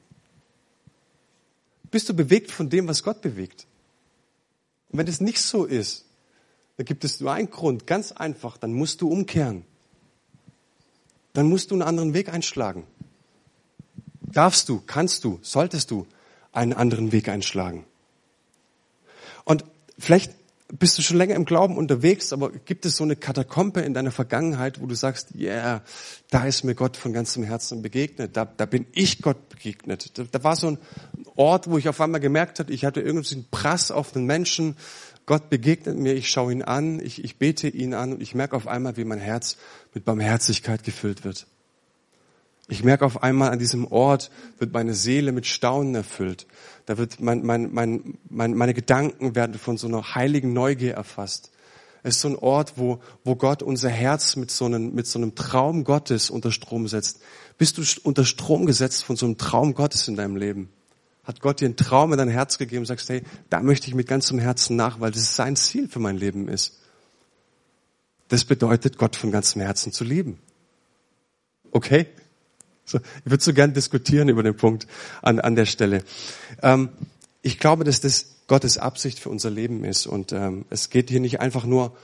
[1.90, 3.66] Bist du bewegt von dem, was Gott bewegt?
[4.90, 6.05] Und wenn es nicht so ist,
[6.77, 9.64] dann gibt es nur einen Grund, ganz einfach, dann musst du umkehren.
[11.33, 12.87] Dann musst du einen anderen Weg einschlagen.
[14.21, 16.07] Darfst du, kannst du, solltest du
[16.53, 17.87] einen anderen Weg einschlagen.
[19.47, 19.64] Und
[19.99, 20.35] vielleicht
[20.69, 24.11] bist du schon länger im Glauben unterwegs, aber gibt es so eine Katakombe in deiner
[24.11, 25.83] Vergangenheit, wo du sagst, ja, yeah,
[26.31, 30.19] da ist mir Gott von ganzem Herzen begegnet, da, da bin ich Gott begegnet.
[30.19, 30.79] Da, da war so ein
[31.37, 34.77] Ort, wo ich auf einmal gemerkt habe, ich hatte irgendwie einen Prass auf einen Menschen,
[35.25, 38.57] Gott begegnet mir, ich schaue ihn an, ich, ich bete ihn an und ich merke
[38.57, 39.57] auf einmal, wie mein Herz
[39.95, 41.47] mit Barmherzigkeit gefüllt wird.
[42.69, 46.47] Ich merke auf einmal an diesem Ort wird meine Seele mit Staunen erfüllt.
[46.87, 51.53] Da wird mein, mein, mein, mein, meine Gedanken werden von so einer heiligen Neugier erfasst.
[52.03, 55.19] Es ist so ein Ort, wo, wo Gott unser Herz mit so, einem, mit so
[55.19, 57.21] einem Traum Gottes unter Strom setzt.
[57.59, 60.69] Bist du unter Strom gesetzt von so einem Traum Gottes in deinem Leben?
[61.25, 63.95] Hat Gott dir einen Traum in dein Herz gegeben und sagst, hey, da möchte ich
[63.95, 66.81] mit ganzem Herzen nach, weil das sein Ziel für mein Leben ist.
[68.29, 70.39] Das bedeutet, Gott von ganzem Herzen zu lieben.
[71.73, 72.07] Okay?
[72.87, 74.87] So, ich würde so gern diskutieren über den Punkt
[75.20, 76.03] an, an der Stelle.
[76.62, 76.88] Ähm,
[77.42, 80.07] ich glaube, dass das Gottes Absicht für unser Leben ist.
[80.07, 81.94] Und ähm, es geht hier nicht einfach nur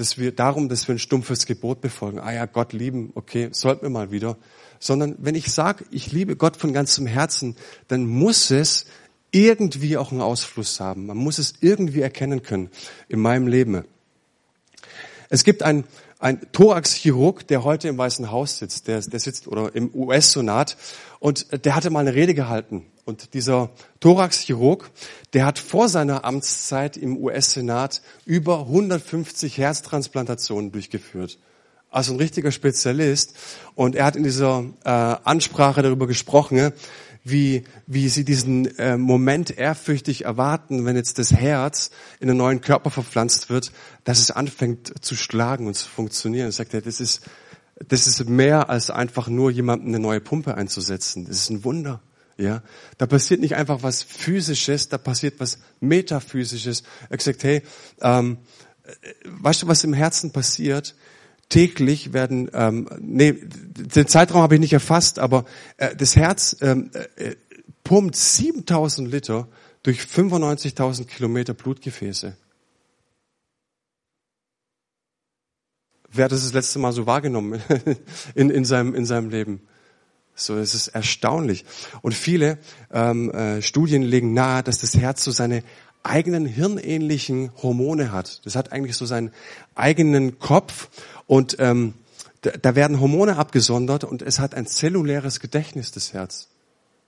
[0.00, 2.20] dass wir darum, dass wir ein stumpfes Gebot befolgen.
[2.20, 4.38] Ah ja, Gott lieben, okay, sollten wir mal wieder.
[4.78, 7.54] Sondern wenn ich sage, ich liebe Gott von ganzem Herzen,
[7.88, 8.86] dann muss es
[9.30, 11.04] irgendwie auch einen Ausfluss haben.
[11.04, 12.70] Man muss es irgendwie erkennen können
[13.08, 13.84] in meinem Leben.
[15.28, 15.84] Es gibt ein,
[16.20, 20.76] ein Thoraxchirurg, der heute im Weißen Haus sitzt, der, der sitzt oder im US-Senat
[21.18, 22.86] und der hatte mal eine Rede gehalten.
[23.06, 24.90] Und dieser Thoraxchirurg,
[25.32, 31.38] der hat vor seiner Amtszeit im US-Senat über 150 Herztransplantationen durchgeführt.
[31.88, 33.34] Also ein richtiger Spezialist.
[33.74, 36.72] Und er hat in dieser äh, Ansprache darüber gesprochen,
[37.24, 42.60] wie, wie sie diesen äh, Moment ehrfürchtig erwarten, wenn jetzt das Herz in einen neuen
[42.60, 43.72] Körper verpflanzt wird,
[44.04, 46.46] dass es anfängt zu schlagen und zu funktionieren.
[46.46, 47.22] Er sagt er, das ist,
[47.86, 51.26] das ist mehr als einfach nur jemandem eine neue Pumpe einzusetzen.
[51.26, 52.00] Das ist ein Wunder.
[52.38, 52.62] Ja,
[52.96, 56.84] da passiert nicht einfach was Physisches, da passiert was Metaphysisches.
[57.10, 57.62] Er gesagt, hey,
[58.00, 58.38] ähm,
[58.84, 58.90] äh,
[59.24, 60.94] weißt du, was im Herzen passiert?
[61.50, 65.44] Täglich werden, ähm, nee, den Zeitraum habe ich nicht erfasst, aber
[65.76, 67.34] äh, das Herz ähm, äh,
[67.84, 69.48] pumpt 7000 Liter
[69.82, 72.36] durch 95.000 Kilometer Blutgefäße.
[76.12, 77.60] Wer hat das das letzte Mal so wahrgenommen
[78.34, 79.60] in, in, seinem, in seinem Leben?
[80.34, 81.64] So, es ist erstaunlich.
[82.02, 82.58] Und viele
[82.92, 85.62] ähm, äh, Studien legen nahe, dass das Herz so seine
[86.02, 88.44] eigenen hirnähnlichen Hormone hat.
[88.46, 89.32] Das hat eigentlich so seinen
[89.74, 90.88] eigenen Kopf
[91.30, 91.94] und ähm,
[92.40, 96.48] da, da werden Hormone abgesondert und es hat ein zelluläres Gedächtnis des Herz.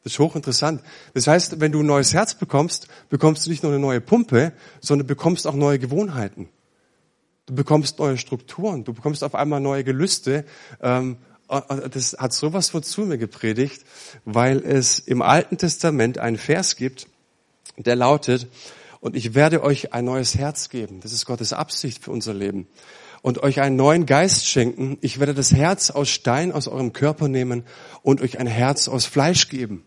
[0.04, 0.80] Das ist hochinteressant.
[1.12, 4.52] Das heißt, wenn du ein neues Herz bekommst, bekommst du nicht nur eine neue Pumpe,
[4.80, 6.48] sondern bekommst auch neue Gewohnheiten.
[7.46, 10.44] Du bekommst neue Strukturen, du bekommst auf einmal neue Gelüste.
[10.80, 11.16] Ähm,
[11.48, 13.84] äh, das hat sowas von zu mir gepredigt,
[14.24, 17.08] weil es im Alten Testament einen Vers gibt,
[17.76, 18.46] der lautet,
[19.02, 21.00] und ich werde euch ein neues Herz geben.
[21.00, 22.68] Das ist Gottes Absicht für unser Leben.
[23.20, 24.96] Und euch einen neuen Geist schenken.
[25.00, 27.64] Ich werde das Herz aus Stein aus eurem Körper nehmen
[28.02, 29.84] und euch ein Herz aus Fleisch geben.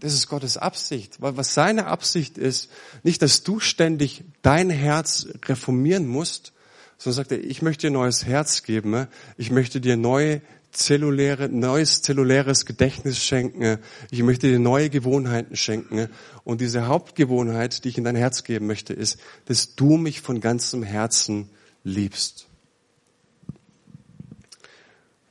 [0.00, 1.22] Das ist Gottes Absicht.
[1.22, 2.68] Weil was seine Absicht ist,
[3.04, 6.52] nicht, dass du ständig dein Herz reformieren musst,
[6.98, 9.06] sondern sagt er, ich möchte dir ein neues Herz geben.
[9.36, 10.42] Ich möchte dir neue
[10.74, 13.78] zelluläre, neues zelluläres Gedächtnis schenken.
[14.10, 16.08] Ich möchte dir neue Gewohnheiten schenken.
[16.44, 20.40] Und diese Hauptgewohnheit, die ich in dein Herz geben möchte, ist, dass du mich von
[20.40, 21.48] ganzem Herzen
[21.84, 22.48] liebst.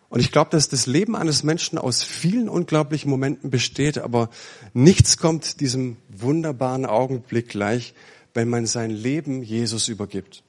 [0.10, 4.30] Und ich glaube, dass das Leben eines Menschen aus vielen unglaublichen Momenten besteht, aber
[4.74, 7.96] nichts kommt diesem wunderbaren Augenblick gleich,
[8.36, 10.44] wenn man sein Leben Jesus übergibt.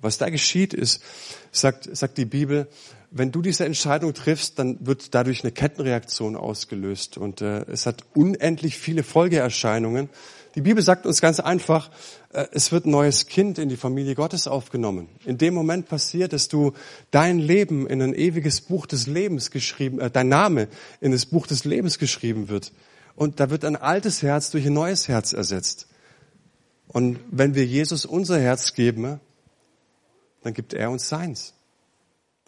[0.00, 1.02] Was da geschieht ist,
[1.52, 2.68] sagt, sagt die Bibel,
[3.16, 8.02] wenn du diese Entscheidung triffst, dann wird dadurch eine Kettenreaktion ausgelöst und äh, es hat
[8.12, 10.08] unendlich viele Folgeerscheinungen.
[10.56, 11.90] Die Bibel sagt uns ganz einfach,
[12.32, 15.08] äh, es wird ein neues Kind in die Familie Gottes aufgenommen.
[15.24, 16.72] In dem Moment passiert, dass du
[17.12, 20.66] dein Leben in ein ewiges Buch des Lebens geschrieben, äh, dein Name
[21.00, 22.72] in das Buch des Lebens geschrieben wird.
[23.14, 25.86] Und da wird ein altes Herz durch ein neues Herz ersetzt.
[26.88, 29.20] Und wenn wir Jesus unser Herz geben,
[30.42, 31.53] dann gibt er uns seins.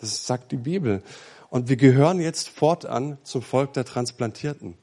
[0.00, 1.02] Das sagt die Bibel.
[1.50, 4.74] Und wir gehören jetzt fortan zum Volk der Transplantierten.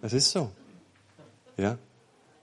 [0.00, 0.50] Das ist so.
[1.56, 1.78] Ja.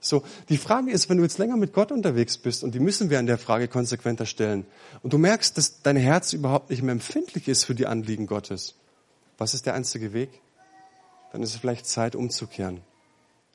[0.00, 3.10] So, die Frage ist, wenn du jetzt länger mit Gott unterwegs bist, und die müssen
[3.10, 4.64] wir an der Frage konsequenter stellen,
[5.02, 8.76] und du merkst, dass dein Herz überhaupt nicht mehr empfindlich ist für die Anliegen Gottes,
[9.38, 10.30] was ist der einzige Weg?
[11.32, 12.80] Dann ist es vielleicht Zeit, umzukehren.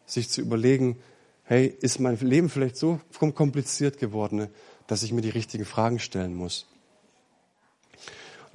[0.05, 0.97] Sich zu überlegen,
[1.43, 4.49] hey, ist mein Leben vielleicht so kompliziert geworden,
[4.87, 6.67] dass ich mir die richtigen Fragen stellen muss?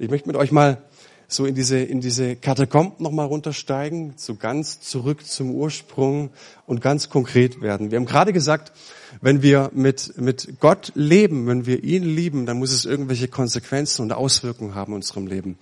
[0.01, 0.81] Ich möchte mit euch mal
[1.27, 6.29] so in diese, in diese Katakomben nochmal runtersteigen, so ganz zurück zum Ursprung
[6.65, 7.91] und ganz konkret werden.
[7.91, 8.71] Wir haben gerade gesagt,
[9.19, 14.03] wenn wir mit, mit Gott leben, wenn wir ihn lieben, dann muss es irgendwelche Konsequenzen
[14.03, 15.57] und Auswirkungen haben in unserem Leben.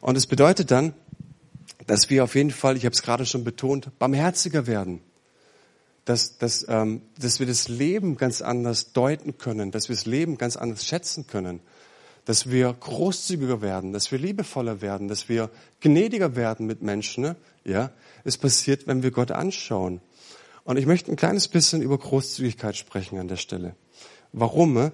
[0.00, 0.92] Und es bedeutet dann,
[1.86, 5.02] dass wir auf jeden Fall, ich habe es gerade schon betont, barmherziger werden.
[6.04, 10.36] Dass, dass, ähm, dass wir das Leben ganz anders deuten können, dass wir das Leben
[10.36, 11.60] ganz anders schätzen können
[12.28, 15.48] dass wir großzügiger werden, dass wir liebevoller werden, dass wir
[15.80, 17.22] gnädiger werden mit Menschen.
[17.22, 17.36] Ne?
[17.64, 17.90] Ja,
[18.22, 20.02] es passiert, wenn wir Gott anschauen.
[20.62, 23.76] Und ich möchte ein kleines bisschen über Großzügigkeit sprechen an der Stelle.
[24.34, 24.92] Warum?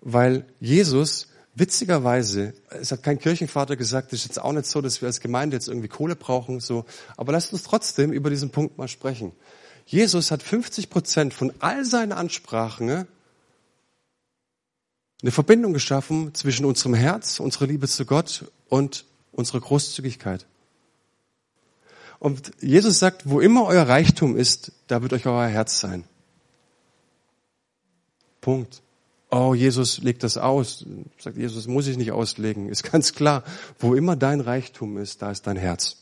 [0.00, 5.02] Weil Jesus witzigerweise, es hat kein Kirchenvater gesagt, es ist jetzt auch nicht so, dass
[5.02, 6.84] wir als Gemeinde jetzt irgendwie Kohle brauchen, so.
[7.16, 9.32] Aber lasst uns trotzdem über diesen Punkt mal sprechen.
[9.86, 13.08] Jesus hat 50 Prozent von all seinen Ansprachen ne,
[15.22, 20.46] eine Verbindung geschaffen zwischen unserem Herz, unserer Liebe zu Gott und unserer Großzügigkeit.
[22.18, 26.04] Und Jesus sagt, wo immer euer Reichtum ist, da wird euch euer Herz sein.
[28.40, 28.82] Punkt.
[29.30, 30.84] Oh, Jesus legt das aus.
[31.18, 32.68] Sagt Jesus, muss ich nicht auslegen.
[32.68, 33.44] Ist ganz klar.
[33.78, 35.99] Wo immer dein Reichtum ist, da ist dein Herz.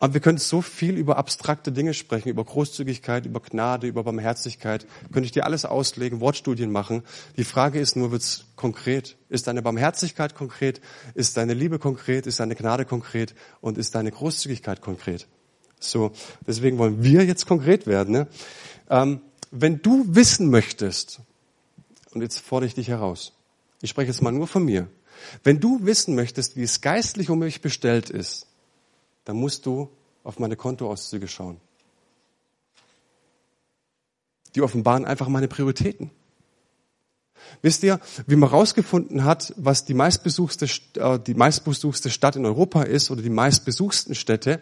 [0.00, 4.86] Und wir können so viel über abstrakte Dinge sprechen, über Großzügigkeit, über Gnade, über Barmherzigkeit.
[5.12, 7.02] Könnte ich dir alles auslegen, Wortstudien machen.
[7.36, 9.18] Die Frage ist nur, wird's konkret?
[9.28, 10.80] Ist deine Barmherzigkeit konkret?
[11.14, 12.26] Ist deine Liebe konkret?
[12.26, 13.34] Ist deine Gnade konkret?
[13.60, 15.28] Und ist deine Großzügigkeit konkret?
[15.78, 16.12] So,
[16.46, 18.12] deswegen wollen wir jetzt konkret werden.
[18.12, 18.28] Ne?
[18.88, 21.20] Ähm, wenn du wissen möchtest,
[22.12, 23.34] und jetzt fordere ich dich heraus,
[23.82, 24.88] ich spreche jetzt mal nur von mir,
[25.44, 28.46] wenn du wissen möchtest, wie es geistlich um mich bestellt ist,
[29.24, 29.90] dann musst du
[30.22, 31.60] auf meine Kontoauszüge schauen.
[34.54, 36.10] Die offenbaren einfach meine Prioritäten.
[37.62, 42.82] Wisst ihr, wie man herausgefunden hat, was die meistbesuchte, äh, die meistbesuchte Stadt in Europa
[42.82, 44.60] ist oder die meistbesuchten Städte?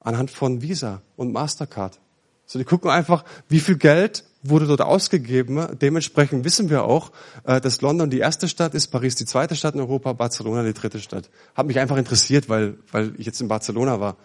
[0.00, 2.00] Anhand von Visa und Mastercard.
[2.46, 5.66] So, die gucken einfach, wie viel Geld wurde dort ausgegeben.
[5.80, 7.12] Dementsprechend wissen wir auch,
[7.44, 10.74] äh, dass London die erste Stadt ist, Paris die zweite Stadt in Europa, Barcelona die
[10.74, 11.30] dritte Stadt.
[11.54, 14.16] Hat mich einfach interessiert, weil, weil ich jetzt in Barcelona war.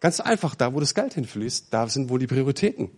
[0.00, 2.90] Ganz einfach, da wo das Geld hinfließt, da sind wohl die Prioritäten.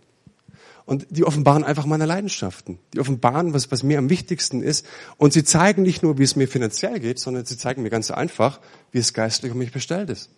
[0.85, 2.79] Und die offenbaren einfach meine Leidenschaften.
[2.93, 4.85] Die offenbaren, was, was mir am wichtigsten ist.
[5.17, 8.11] Und sie zeigen nicht nur, wie es mir finanziell geht, sondern sie zeigen mir ganz
[8.11, 8.59] einfach,
[8.91, 10.29] wie es geistlich um mich bestellt ist.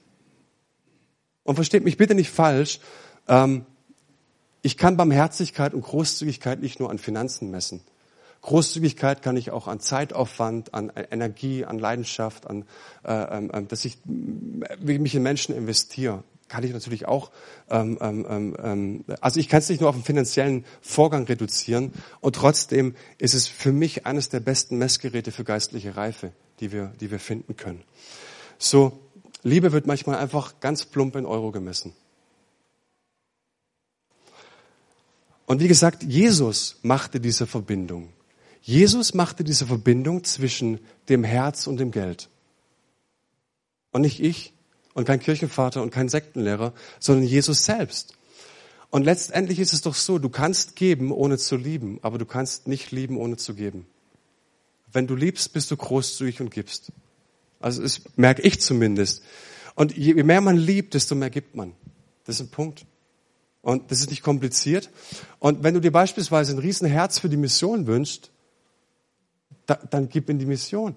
[1.44, 2.80] Und versteht mich bitte nicht falsch,
[3.28, 3.66] ähm,
[4.68, 7.80] ich kann Barmherzigkeit und Großzügigkeit nicht nur an Finanzen messen,
[8.42, 12.66] Großzügigkeit kann ich auch an Zeitaufwand, an Energie, an Leidenschaft, an,
[13.06, 17.32] äh, äh, dass ich mich in Menschen investiere kann ich natürlich auch,
[17.70, 22.36] ähm, ähm, ähm, also ich kann es nicht nur auf den finanziellen Vorgang reduzieren und
[22.36, 27.12] trotzdem ist es für mich eines der besten Messgeräte für geistliche Reife, die wir, die
[27.12, 27.84] wir finden können.
[28.58, 28.98] So,
[29.44, 31.94] Liebe wird manchmal einfach ganz plump in Euro gemessen.
[35.48, 38.10] Und wie gesagt, Jesus machte diese Verbindung.
[38.62, 42.30] Jesus machte diese Verbindung zwischen dem Herz und dem Geld.
[43.92, 44.54] Und nicht ich,
[44.94, 48.14] und kein Kirchenvater und kein Sektenlehrer, sondern Jesus selbst.
[48.90, 52.68] Und letztendlich ist es doch so, du kannst geben, ohne zu lieben, aber du kannst
[52.68, 53.88] nicht lieben, ohne zu geben.
[54.92, 56.92] Wenn du liebst, bist du großzügig und gibst.
[57.62, 59.24] Also das merke ich zumindest.
[59.76, 61.74] Und je mehr man liebt, desto mehr gibt man.
[62.26, 62.86] Das ist ein Punkt.
[63.68, 64.90] Und das ist nicht kompliziert.
[65.40, 68.32] Und wenn du dir beispielsweise ein Riesenherz für die Mission wünschst,
[69.66, 70.96] da, dann gib in die Mission.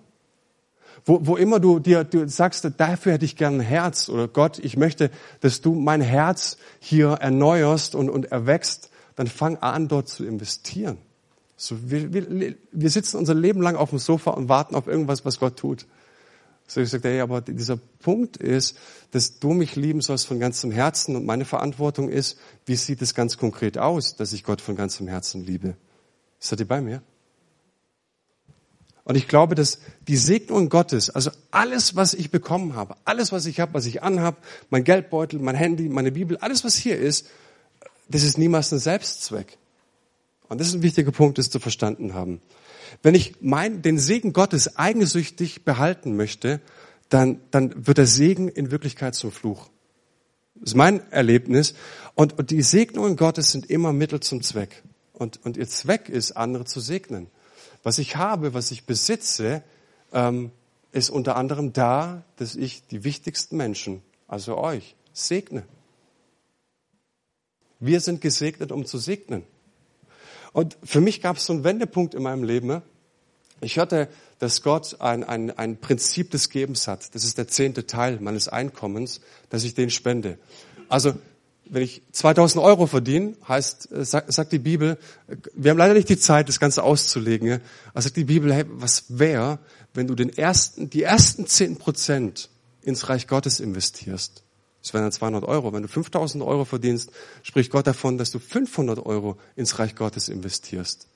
[1.04, 4.60] Wo, wo immer du dir du sagst, dafür hätte ich gern ein Herz oder Gott,
[4.60, 10.08] ich möchte, dass du mein Herz hier erneuerst und, und erwächst, dann fang an, dort
[10.08, 10.98] zu investieren.
[11.56, 15.24] So, wir, wir, wir sitzen unser Leben lang auf dem Sofa und warten auf irgendwas,
[15.24, 15.88] was Gott tut.
[16.70, 18.78] So ich sage, hey, aber dieser Punkt ist,
[19.10, 23.12] dass du mich lieben sollst von ganzem Herzen und meine Verantwortung ist, wie sieht es
[23.12, 25.74] ganz konkret aus, dass ich Gott von ganzem Herzen liebe.
[26.38, 27.02] Seid ihr bei mir?
[29.02, 33.46] Und ich glaube, dass die Segnung Gottes, also alles, was ich bekommen habe, alles, was
[33.46, 34.36] ich habe, was ich anhab,
[34.68, 37.26] mein Geldbeutel, mein Handy, meine Bibel, alles, was hier ist,
[38.08, 39.58] das ist niemals ein Selbstzweck.
[40.48, 42.40] Und das ist ein wichtiger Punkt, das zu verstanden haben.
[43.02, 46.60] Wenn ich mein, den Segen Gottes eigensüchtig behalten möchte,
[47.08, 49.68] dann, dann wird der Segen in Wirklichkeit zum Fluch.
[50.54, 51.74] Das ist mein Erlebnis.
[52.14, 54.82] Und, und die Segnungen Gottes sind immer Mittel zum Zweck.
[55.12, 57.28] Und, und ihr Zweck ist, andere zu segnen.
[57.82, 59.62] Was ich habe, was ich besitze,
[60.12, 60.50] ähm,
[60.92, 65.62] ist unter anderem da, dass ich die wichtigsten Menschen, also euch, segne.
[67.78, 69.44] Wir sind gesegnet, um zu segnen.
[70.52, 72.82] Und für mich gab es so einen Wendepunkt in meinem Leben.
[73.60, 74.08] Ich hörte,
[74.38, 77.14] dass Gott ein, ein, ein Prinzip des Gebens hat.
[77.14, 80.38] Das ist der zehnte Teil meines Einkommens, dass ich den spende.
[80.88, 81.14] Also
[81.70, 84.98] wenn ich 2000 Euro verdiene, heißt, äh, sagt, die Bibel,
[85.54, 87.60] wir haben leider nicht die Zeit, das Ganze auszulegen,
[87.92, 89.60] aber sagt die Bibel, hey, was wäre,
[89.94, 92.50] wenn du den ersten, die ersten 10 Prozent
[92.82, 94.42] ins Reich Gottes investierst?
[94.82, 95.72] Das wären dann 200 Euro.
[95.72, 97.10] Wenn du 5000 Euro verdienst,
[97.42, 101.06] spricht Gott davon, dass du 500 Euro ins Reich Gottes investierst.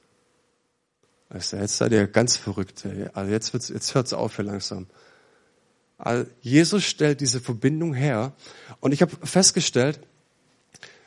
[1.30, 2.86] Also jetzt seid ihr ganz verrückt.
[3.14, 4.86] Also jetzt, wird's, jetzt hört's auf hier langsam.
[5.96, 8.32] Also Jesus stellt diese Verbindung her.
[8.80, 10.00] Und ich habe festgestellt,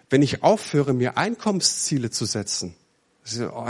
[0.10, 2.76] wenn ich aufhöre, mir Einkommensziele zu setzen,
[3.36, 3.68] oh,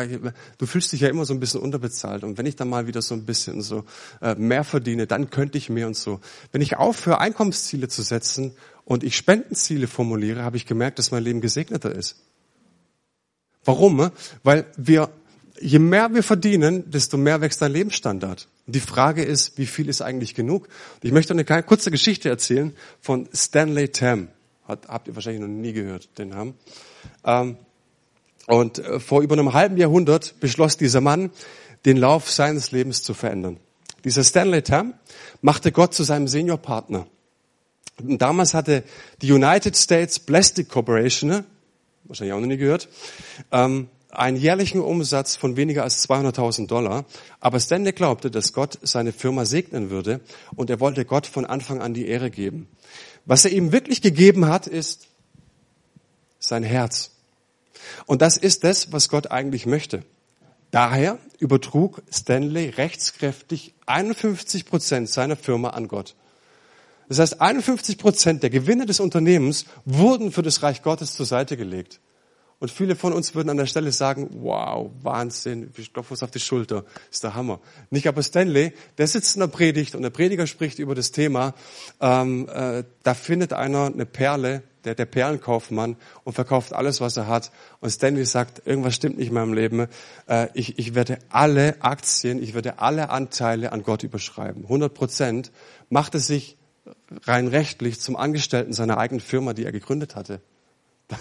[0.58, 3.02] du fühlst dich ja immer so ein bisschen unterbezahlt und wenn ich dann mal wieder
[3.02, 3.86] so ein bisschen so
[4.21, 6.19] äh, mehr verdiene, dann könnte ich mehr und so.
[6.52, 8.56] Wenn ich aufhöre, Einkommensziele zu setzen
[8.88, 12.15] und ich Spendenziele formuliere, habe ich gemerkt, dass mein Leben gesegneter ist.
[13.65, 14.12] Warum?
[14.43, 15.10] Weil wir,
[15.60, 18.47] je mehr wir verdienen, desto mehr wächst dein Lebensstandard.
[18.65, 20.69] Die Frage ist, wie viel ist eigentlich genug?
[21.02, 24.30] ich möchte eine kurze Geschichte erzählen von Stanley Tam.
[24.65, 26.54] Hat, habt ihr wahrscheinlich noch nie gehört, den Namen.
[27.26, 27.58] Ähm,
[28.45, 31.32] und äh, vor über einem halben Jahrhundert beschloss dieser Mann,
[31.86, 33.58] den Lauf seines Lebens zu verändern.
[34.06, 34.93] Dieser Stanley Tam
[35.41, 37.06] machte Gott zu seinem Seniorpartner.
[38.01, 38.83] Und damals hatte
[39.21, 41.45] die United States Plastic Corporation, ne,
[42.03, 42.88] wahrscheinlich auch noch nie gehört,
[43.51, 47.05] ähm, einen jährlichen Umsatz von weniger als 200.000 Dollar.
[47.39, 50.21] Aber Stanley glaubte, dass Gott seine Firma segnen würde
[50.55, 52.67] und er wollte Gott von Anfang an die Ehre geben.
[53.25, 55.07] Was er ihm wirklich gegeben hat, ist
[56.39, 57.12] sein Herz.
[58.05, 60.03] Und das ist das, was Gott eigentlich möchte.
[60.71, 66.15] Daher übertrug Stanley rechtskräftig 51 Prozent seiner Firma an Gott.
[67.08, 71.58] Das heißt, 51 Prozent der Gewinne des Unternehmens wurden für das Reich Gottes zur Seite
[71.58, 72.00] gelegt.
[72.60, 76.32] Und viele von uns würden an der Stelle sagen, wow, Wahnsinn, ich klopfe uns auf
[76.32, 77.60] die Schulter, ist der Hammer.
[77.91, 81.54] Nicht aber Stanley, der sitzt in der Predigt und der Prediger spricht über das Thema,
[82.02, 87.28] ähm, äh, da findet einer eine Perle, der, der Perlenkaufmann und verkauft alles, was er
[87.28, 87.52] hat.
[87.80, 89.88] Und Stanley sagt, irgendwas stimmt nicht in meinem Leben.
[90.28, 94.64] Äh, ich, ich werde alle Aktien, ich werde alle Anteile an Gott überschreiben.
[94.64, 95.51] 100 Prozent
[95.89, 96.58] macht es sich
[97.24, 100.41] rein rechtlich zum Angestellten seiner eigenen Firma, die er gegründet hatte.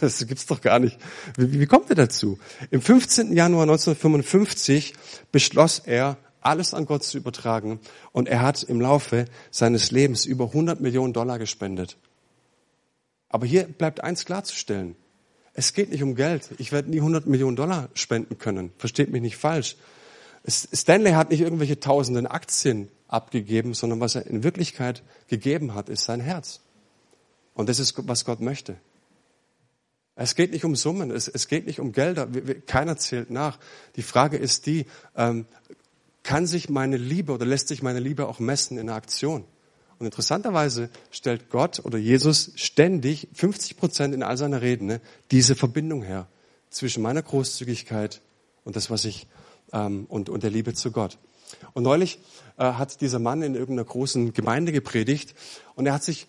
[0.01, 0.99] Das gibt's doch gar nicht.
[1.37, 2.39] Wie, wie kommt er dazu?
[2.71, 3.33] Im 15.
[3.33, 4.95] Januar 1955
[5.31, 7.81] beschloss er, alles an Gott zu übertragen
[8.13, 11.97] und er hat im Laufe seines Lebens über 100 Millionen Dollar gespendet.
[13.29, 14.97] Aber hier bleibt eins klarzustellen.
[15.55, 16.51] Es geht nicht um Geld.
[16.59, 18.73] Ich werde nie 100 Millionen Dollar spenden können.
[18.79, 19.77] Versteht mich nicht falsch.
[20.49, 26.05] Stanley hat nicht irgendwelche tausenden Aktien abgegeben, sondern was er in Wirklichkeit gegeben hat, ist
[26.05, 26.61] sein Herz.
[27.55, 28.77] Und das ist, was Gott möchte.
[30.15, 32.29] Es geht nicht um Summen, es, es geht nicht um Gelder,
[32.67, 33.59] keiner zählt nach.
[33.97, 35.47] Die Frage ist die, ähm,
[36.23, 39.45] kann sich meine Liebe oder lässt sich meine Liebe auch messen in der Aktion?
[39.99, 45.55] Und interessanterweise stellt Gott oder Jesus ständig 50 Prozent in all seiner Reden ne, diese
[45.55, 46.29] Verbindung her
[46.71, 48.21] zwischen meiner Großzügigkeit
[48.65, 49.27] und das, was ich
[49.73, 51.19] ähm, und, und der Liebe zu Gott.
[51.75, 52.19] Und neulich
[52.59, 55.35] äh, hat dieser Mann in irgendeiner großen Gemeinde gepredigt
[55.75, 56.27] und er hat sich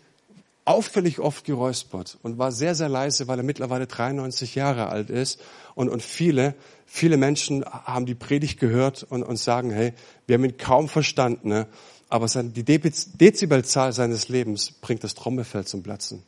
[0.67, 5.39] auffällig oft geräuspert und war sehr, sehr leise, weil er mittlerweile 93 Jahre alt ist.
[5.75, 9.93] Und, und viele, viele Menschen haben die Predigt gehört und, und sagen, hey,
[10.25, 11.67] wir haben ihn kaum verstanden, ne?
[12.09, 16.23] aber sein, die Dezibelzahl seines Lebens bringt das Trommelfell zum Platzen.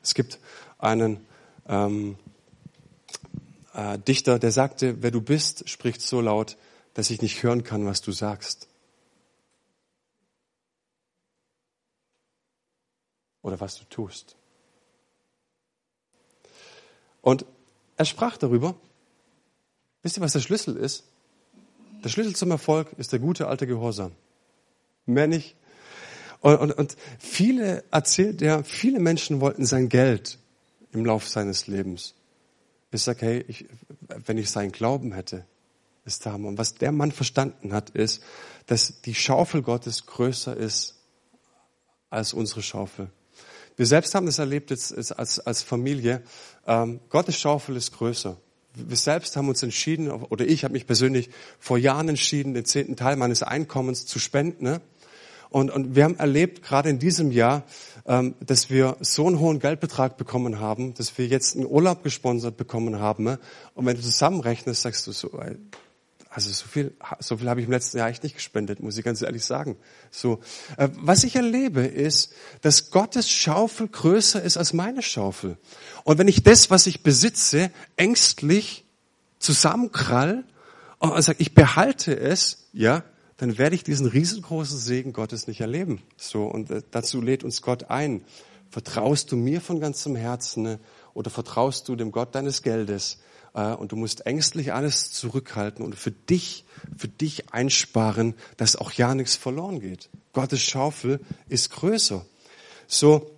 [0.00, 0.38] Es gibt
[0.78, 1.26] einen
[1.68, 2.16] ähm,
[3.76, 6.56] äh, Dichter, der sagte, wer du bist, spricht so laut,
[6.94, 8.68] dass ich nicht hören kann, was du sagst.
[13.42, 14.34] Oder was du tust.
[17.20, 17.44] Und
[17.96, 18.74] er sprach darüber.
[20.02, 21.04] Wisst ihr, was der Schlüssel ist?
[22.02, 24.12] Der Schlüssel zum Erfolg ist der gute alte Gehorsam.
[25.04, 25.54] Mehr nicht.
[26.40, 30.38] Und, und, und viele erzählt er, viele Menschen wollten sein Geld
[30.92, 32.15] im Lauf seines Lebens.
[32.92, 33.66] Ich sage, hey, ich,
[34.08, 35.44] wenn ich seinen Glauben hätte,
[36.04, 36.34] ist da.
[36.34, 38.22] Und was der Mann verstanden hat, ist,
[38.66, 40.94] dass die Schaufel Gottes größer ist
[42.10, 43.10] als unsere Schaufel.
[43.76, 46.22] Wir selbst haben das erlebt jetzt als, als Familie.
[46.66, 48.38] Ähm, Gottes Schaufel ist größer.
[48.74, 52.96] Wir selbst haben uns entschieden, oder ich habe mich persönlich vor Jahren entschieden, den zehnten
[52.96, 54.64] Teil meines Einkommens zu spenden.
[54.64, 54.80] Ne?
[55.50, 57.64] Und, und wir haben erlebt, gerade in diesem Jahr,
[58.06, 62.56] ähm, dass wir so einen hohen Geldbetrag bekommen haben, dass wir jetzt einen Urlaub gesponsert
[62.56, 63.24] bekommen haben.
[63.24, 63.38] Ne?
[63.74, 65.38] Und wenn du zusammenrechnest, sagst du so,
[66.36, 69.04] also so viel, so viel habe ich im letzten Jahr echt nicht gespendet, muss ich
[69.04, 69.76] ganz ehrlich sagen.
[70.10, 70.40] So,
[70.76, 75.56] äh, was ich erlebe, ist, dass Gottes Schaufel größer ist als meine Schaufel.
[76.04, 78.84] Und wenn ich das, was ich besitze, ängstlich
[79.38, 80.44] zusammenkrall
[80.98, 83.02] und sage, ich behalte es, ja,
[83.36, 86.02] dann werde ich diesen riesengroßen Segen Gottes nicht erleben.
[86.16, 88.24] So, und äh, dazu lädt uns Gott ein.
[88.70, 90.80] Vertraust du mir von ganzem Herzen ne?
[91.14, 93.18] oder vertraust du dem Gott deines Geldes?
[93.54, 96.64] Äh, und du musst ängstlich alles zurückhalten und für dich,
[96.96, 100.08] für dich einsparen, dass auch ja nichts verloren geht.
[100.32, 102.24] Gottes Schaufel ist größer.
[102.86, 103.30] So,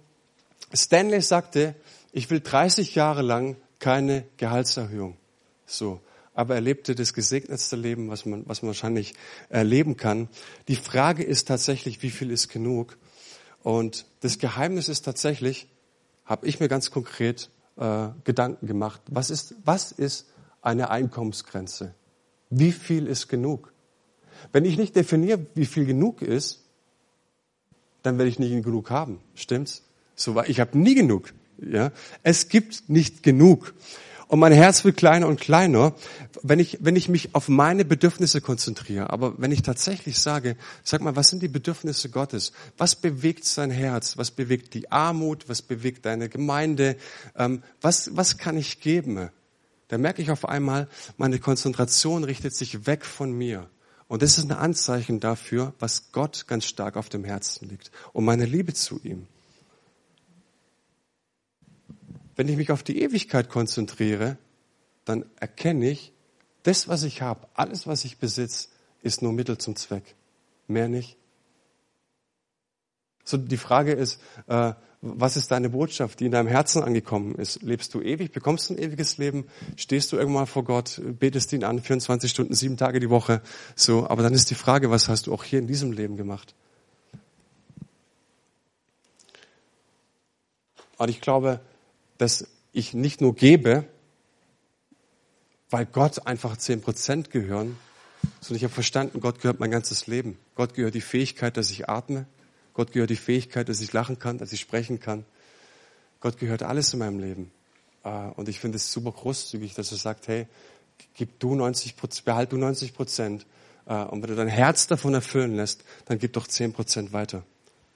[0.73, 1.75] Stanley sagte,
[2.13, 5.17] ich will 30 Jahre lang keine Gehaltserhöhung.
[5.67, 6.01] So
[6.39, 9.15] aber er lebte das gesegnetste Leben, was man, was man wahrscheinlich
[9.49, 10.29] erleben kann.
[10.69, 12.97] Die Frage ist tatsächlich, wie viel ist genug?
[13.65, 15.67] Und das Geheimnis ist tatsächlich,
[16.25, 20.29] habe ich mir ganz konkret äh, Gedanken gemacht, was ist, was ist
[20.63, 21.93] eine Einkommensgrenze?
[22.51, 23.73] Wie viel ist genug?
[24.53, 26.63] Wenn ich nicht definiere, wie viel genug ist,
[28.03, 29.19] dann werde ich nie genug haben.
[29.35, 29.83] Stimmt's?
[30.15, 31.35] So, ich habe nie genug.
[31.61, 31.91] Ja,
[32.23, 33.75] es gibt nicht genug.
[34.29, 35.95] Und mein Herz wird kleiner und kleiner,
[36.43, 39.09] wenn ich, wenn ich mich auf meine Bedürfnisse konzentriere.
[39.09, 42.53] Aber wenn ich tatsächlich sage, sag mal, was sind die Bedürfnisse Gottes?
[42.77, 44.19] Was bewegt sein Herz?
[44.19, 45.49] Was bewegt die Armut?
[45.49, 46.97] Was bewegt deine Gemeinde?
[47.37, 49.31] Ähm, was, was kann ich geben?
[49.89, 53.71] Da merke ich auf einmal, meine Konzentration richtet sich weg von mir.
[54.09, 58.27] Und das ist ein Anzeichen dafür, was Gott ganz stark auf dem Herzen liegt und
[58.27, 59.27] meine Liebe zu ihm.
[62.39, 64.39] Wenn ich mich auf die Ewigkeit konzentriere,
[65.05, 66.13] dann erkenne ich,
[66.63, 68.69] das, was ich habe, alles, was ich besitze,
[69.03, 70.15] ist nur Mittel zum Zweck.
[70.69, 71.17] Mehr nicht.
[73.25, 77.61] So, die Frage ist, äh, was ist deine Botschaft, die in deinem Herzen angekommen ist?
[77.63, 78.31] Lebst du ewig?
[78.31, 79.49] Bekommst du ein ewiges Leben?
[79.75, 81.03] Stehst du irgendwann vor Gott?
[81.19, 83.43] Betest ihn an, 24 Stunden, sieben Tage die Woche?
[83.75, 86.55] So, aber dann ist die Frage, was hast du auch hier in diesem Leben gemacht?
[90.99, 91.61] Und ich glaube,
[92.19, 93.85] dass ich nicht nur gebe,
[95.71, 97.77] weil Gott einfach zehn Prozent gehören,
[98.41, 100.39] sondern ich habe verstanden, Gott gehört mein ganzes Leben.
[100.55, 102.27] Gott gehört die Fähigkeit, dass ich atme.
[102.75, 105.25] Gott gehört die Fähigkeit, dass ich lachen kann, dass ich sprechen kann.
[106.21, 107.51] Gott gehört alles in meinem Leben.
[108.03, 110.47] Ah, und ich finde es super großzügig, dass er sagt, hey,
[111.15, 113.47] gib du 90 Prozent, behalt du 90 Prozent.
[113.87, 117.45] Ah, und wenn du dein Herz davon erfüllen lässt, dann gib doch 10 Prozent weiter.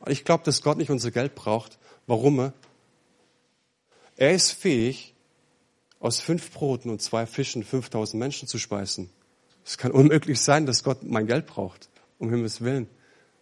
[0.07, 1.79] Ich glaube, dass Gott nicht unser Geld braucht.
[2.07, 2.53] Warum?
[4.23, 5.17] Er ist fähig,
[5.99, 9.11] aus fünf Broten und zwei Fischen 5000 Menschen zu speisen.
[9.65, 11.89] Es kann unmöglich sein, dass Gott mein Geld braucht,
[12.21, 12.87] um Himmels Willen.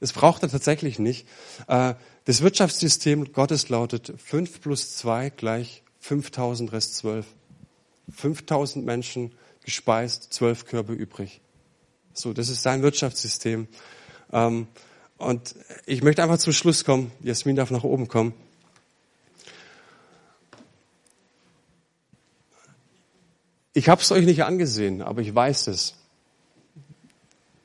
[0.01, 1.29] Das braucht er tatsächlich nicht.
[1.69, 7.27] Äh, das Wirtschaftssystem Gottes lautet 5 plus 2 gleich 5000 Rest 12.
[8.09, 11.43] 5000 Menschen, gespeist, zwölf Körbe übrig.
[12.15, 13.69] So, das ist sein Wirtschaftssystem.
[14.33, 14.67] Ähm,
[15.19, 17.13] und ich möchte einfach zum Schluss kommen.
[17.23, 18.33] Jasmin darf nach oben kommen.
[23.73, 25.95] Ich habe es euch nicht angesehen, aber ich weiß es.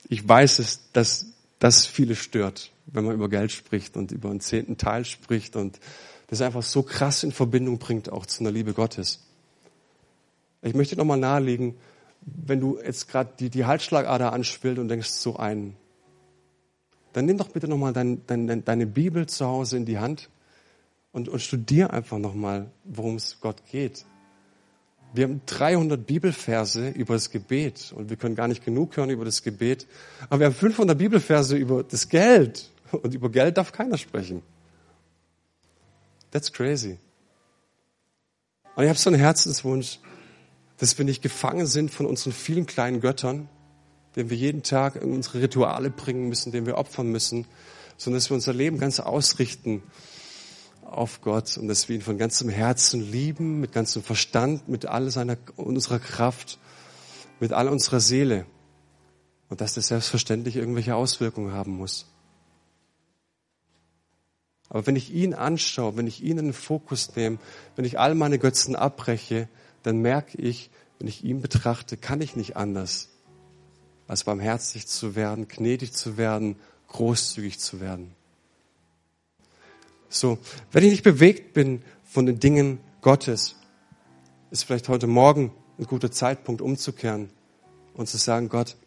[0.07, 1.27] Ich weiß es, dass
[1.57, 5.79] das viele stört, wenn man über Geld spricht und über einen zehnten Teil spricht und
[6.27, 9.21] das einfach so krass in Verbindung bringt auch zu einer Liebe Gottes.
[10.61, 11.75] Ich möchte nochmal nahelegen,
[12.21, 15.75] wenn du jetzt gerade die, die Halsschlagader anschwillt und denkst so ein,
[17.13, 20.29] dann nimm doch bitte nochmal dein, dein, deine Bibel zu Hause in die Hand
[21.11, 24.05] und, und studier einfach nochmal, worum es Gott geht.
[25.15, 29.23] Wir haben 300 Bibelverse über das Gebet und wir können gar nicht genug hören über
[29.23, 29.87] das Gebet.
[30.29, 34.41] Aber wir haben 500 Bibelverse über das Geld und über Geld darf keiner sprechen.
[36.31, 36.97] That's crazy.
[38.75, 39.99] Und ich habe so einen Herzenswunsch,
[40.77, 43.47] dass wir nicht gefangen sind von unseren vielen kleinen Göttern,
[44.17, 47.47] denen wir jeden Tag unsere Rituale bringen müssen, denen wir opfern müssen,
[47.95, 49.81] sondern dass wir unser Leben ganz ausrichten
[50.85, 55.09] auf Gott und dass wir ihn von ganzem Herzen lieben, mit ganzem Verstand, mit all
[55.09, 56.59] seiner, unserer Kraft,
[57.39, 58.45] mit all unserer Seele.
[59.49, 62.07] Und dass das selbstverständlich irgendwelche Auswirkungen haben muss.
[64.69, 67.37] Aber wenn ich ihn anschaue, wenn ich ihn in den Fokus nehme,
[67.75, 69.47] wenn ich all meine Götzen abbreche,
[69.83, 73.09] dann merke ich, wenn ich ihn betrachte, kann ich nicht anders,
[74.07, 76.57] als barmherzig zu werden, gnädig zu werden,
[76.87, 78.15] großzügig zu werden.
[80.09, 80.37] So,
[80.71, 83.55] wenn ich nicht bewegt bin von den Dingen Gottes,
[84.51, 87.29] ist vielleicht heute Morgen ein guter Zeitpunkt umzukehren
[87.93, 88.77] und zu sagen, Gott,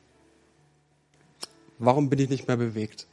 [1.78, 3.06] warum bin ich nicht mehr bewegt?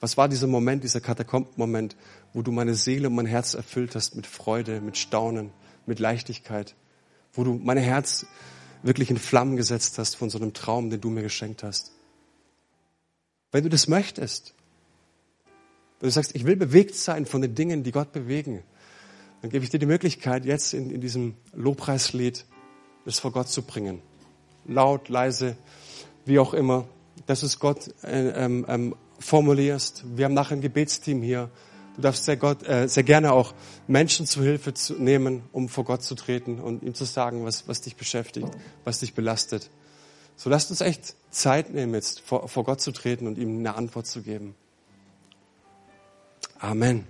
[0.00, 1.96] Was war dieser Moment, dieser Katakombenmoment,
[2.32, 5.50] wo du meine Seele und mein Herz erfüllt hast mit Freude, mit Staunen,
[5.86, 6.74] mit Leichtigkeit,
[7.32, 8.26] wo du mein Herz
[8.82, 11.92] wirklich in Flammen gesetzt hast von so einem Traum, den du mir geschenkt hast?
[13.52, 14.54] Wenn du das möchtest,
[16.00, 18.62] wenn du sagst, ich will bewegt sein von den Dingen, die Gott bewegen,
[19.42, 22.44] dann gebe ich dir die Möglichkeit, jetzt in, in diesem Lobpreislied
[23.04, 24.00] das vor Gott zu bringen.
[24.66, 25.56] Laut, leise,
[26.24, 26.86] wie auch immer,
[27.26, 30.04] dass es Gott äh, ähm, ähm, formulierst.
[30.16, 31.50] Wir haben nachher ein Gebetsteam hier.
[31.96, 33.54] Du darfst sehr, Gott, äh, sehr gerne auch
[33.86, 37.68] Menschen zu Hilfe zu nehmen, um vor Gott zu treten und ihm zu sagen, was,
[37.68, 38.48] was dich beschäftigt,
[38.84, 39.70] was dich belastet.
[40.36, 43.74] So lasst uns echt Zeit nehmen, jetzt vor, vor Gott zu treten und ihm eine
[43.74, 44.54] Antwort zu geben.
[46.62, 47.06] Amen.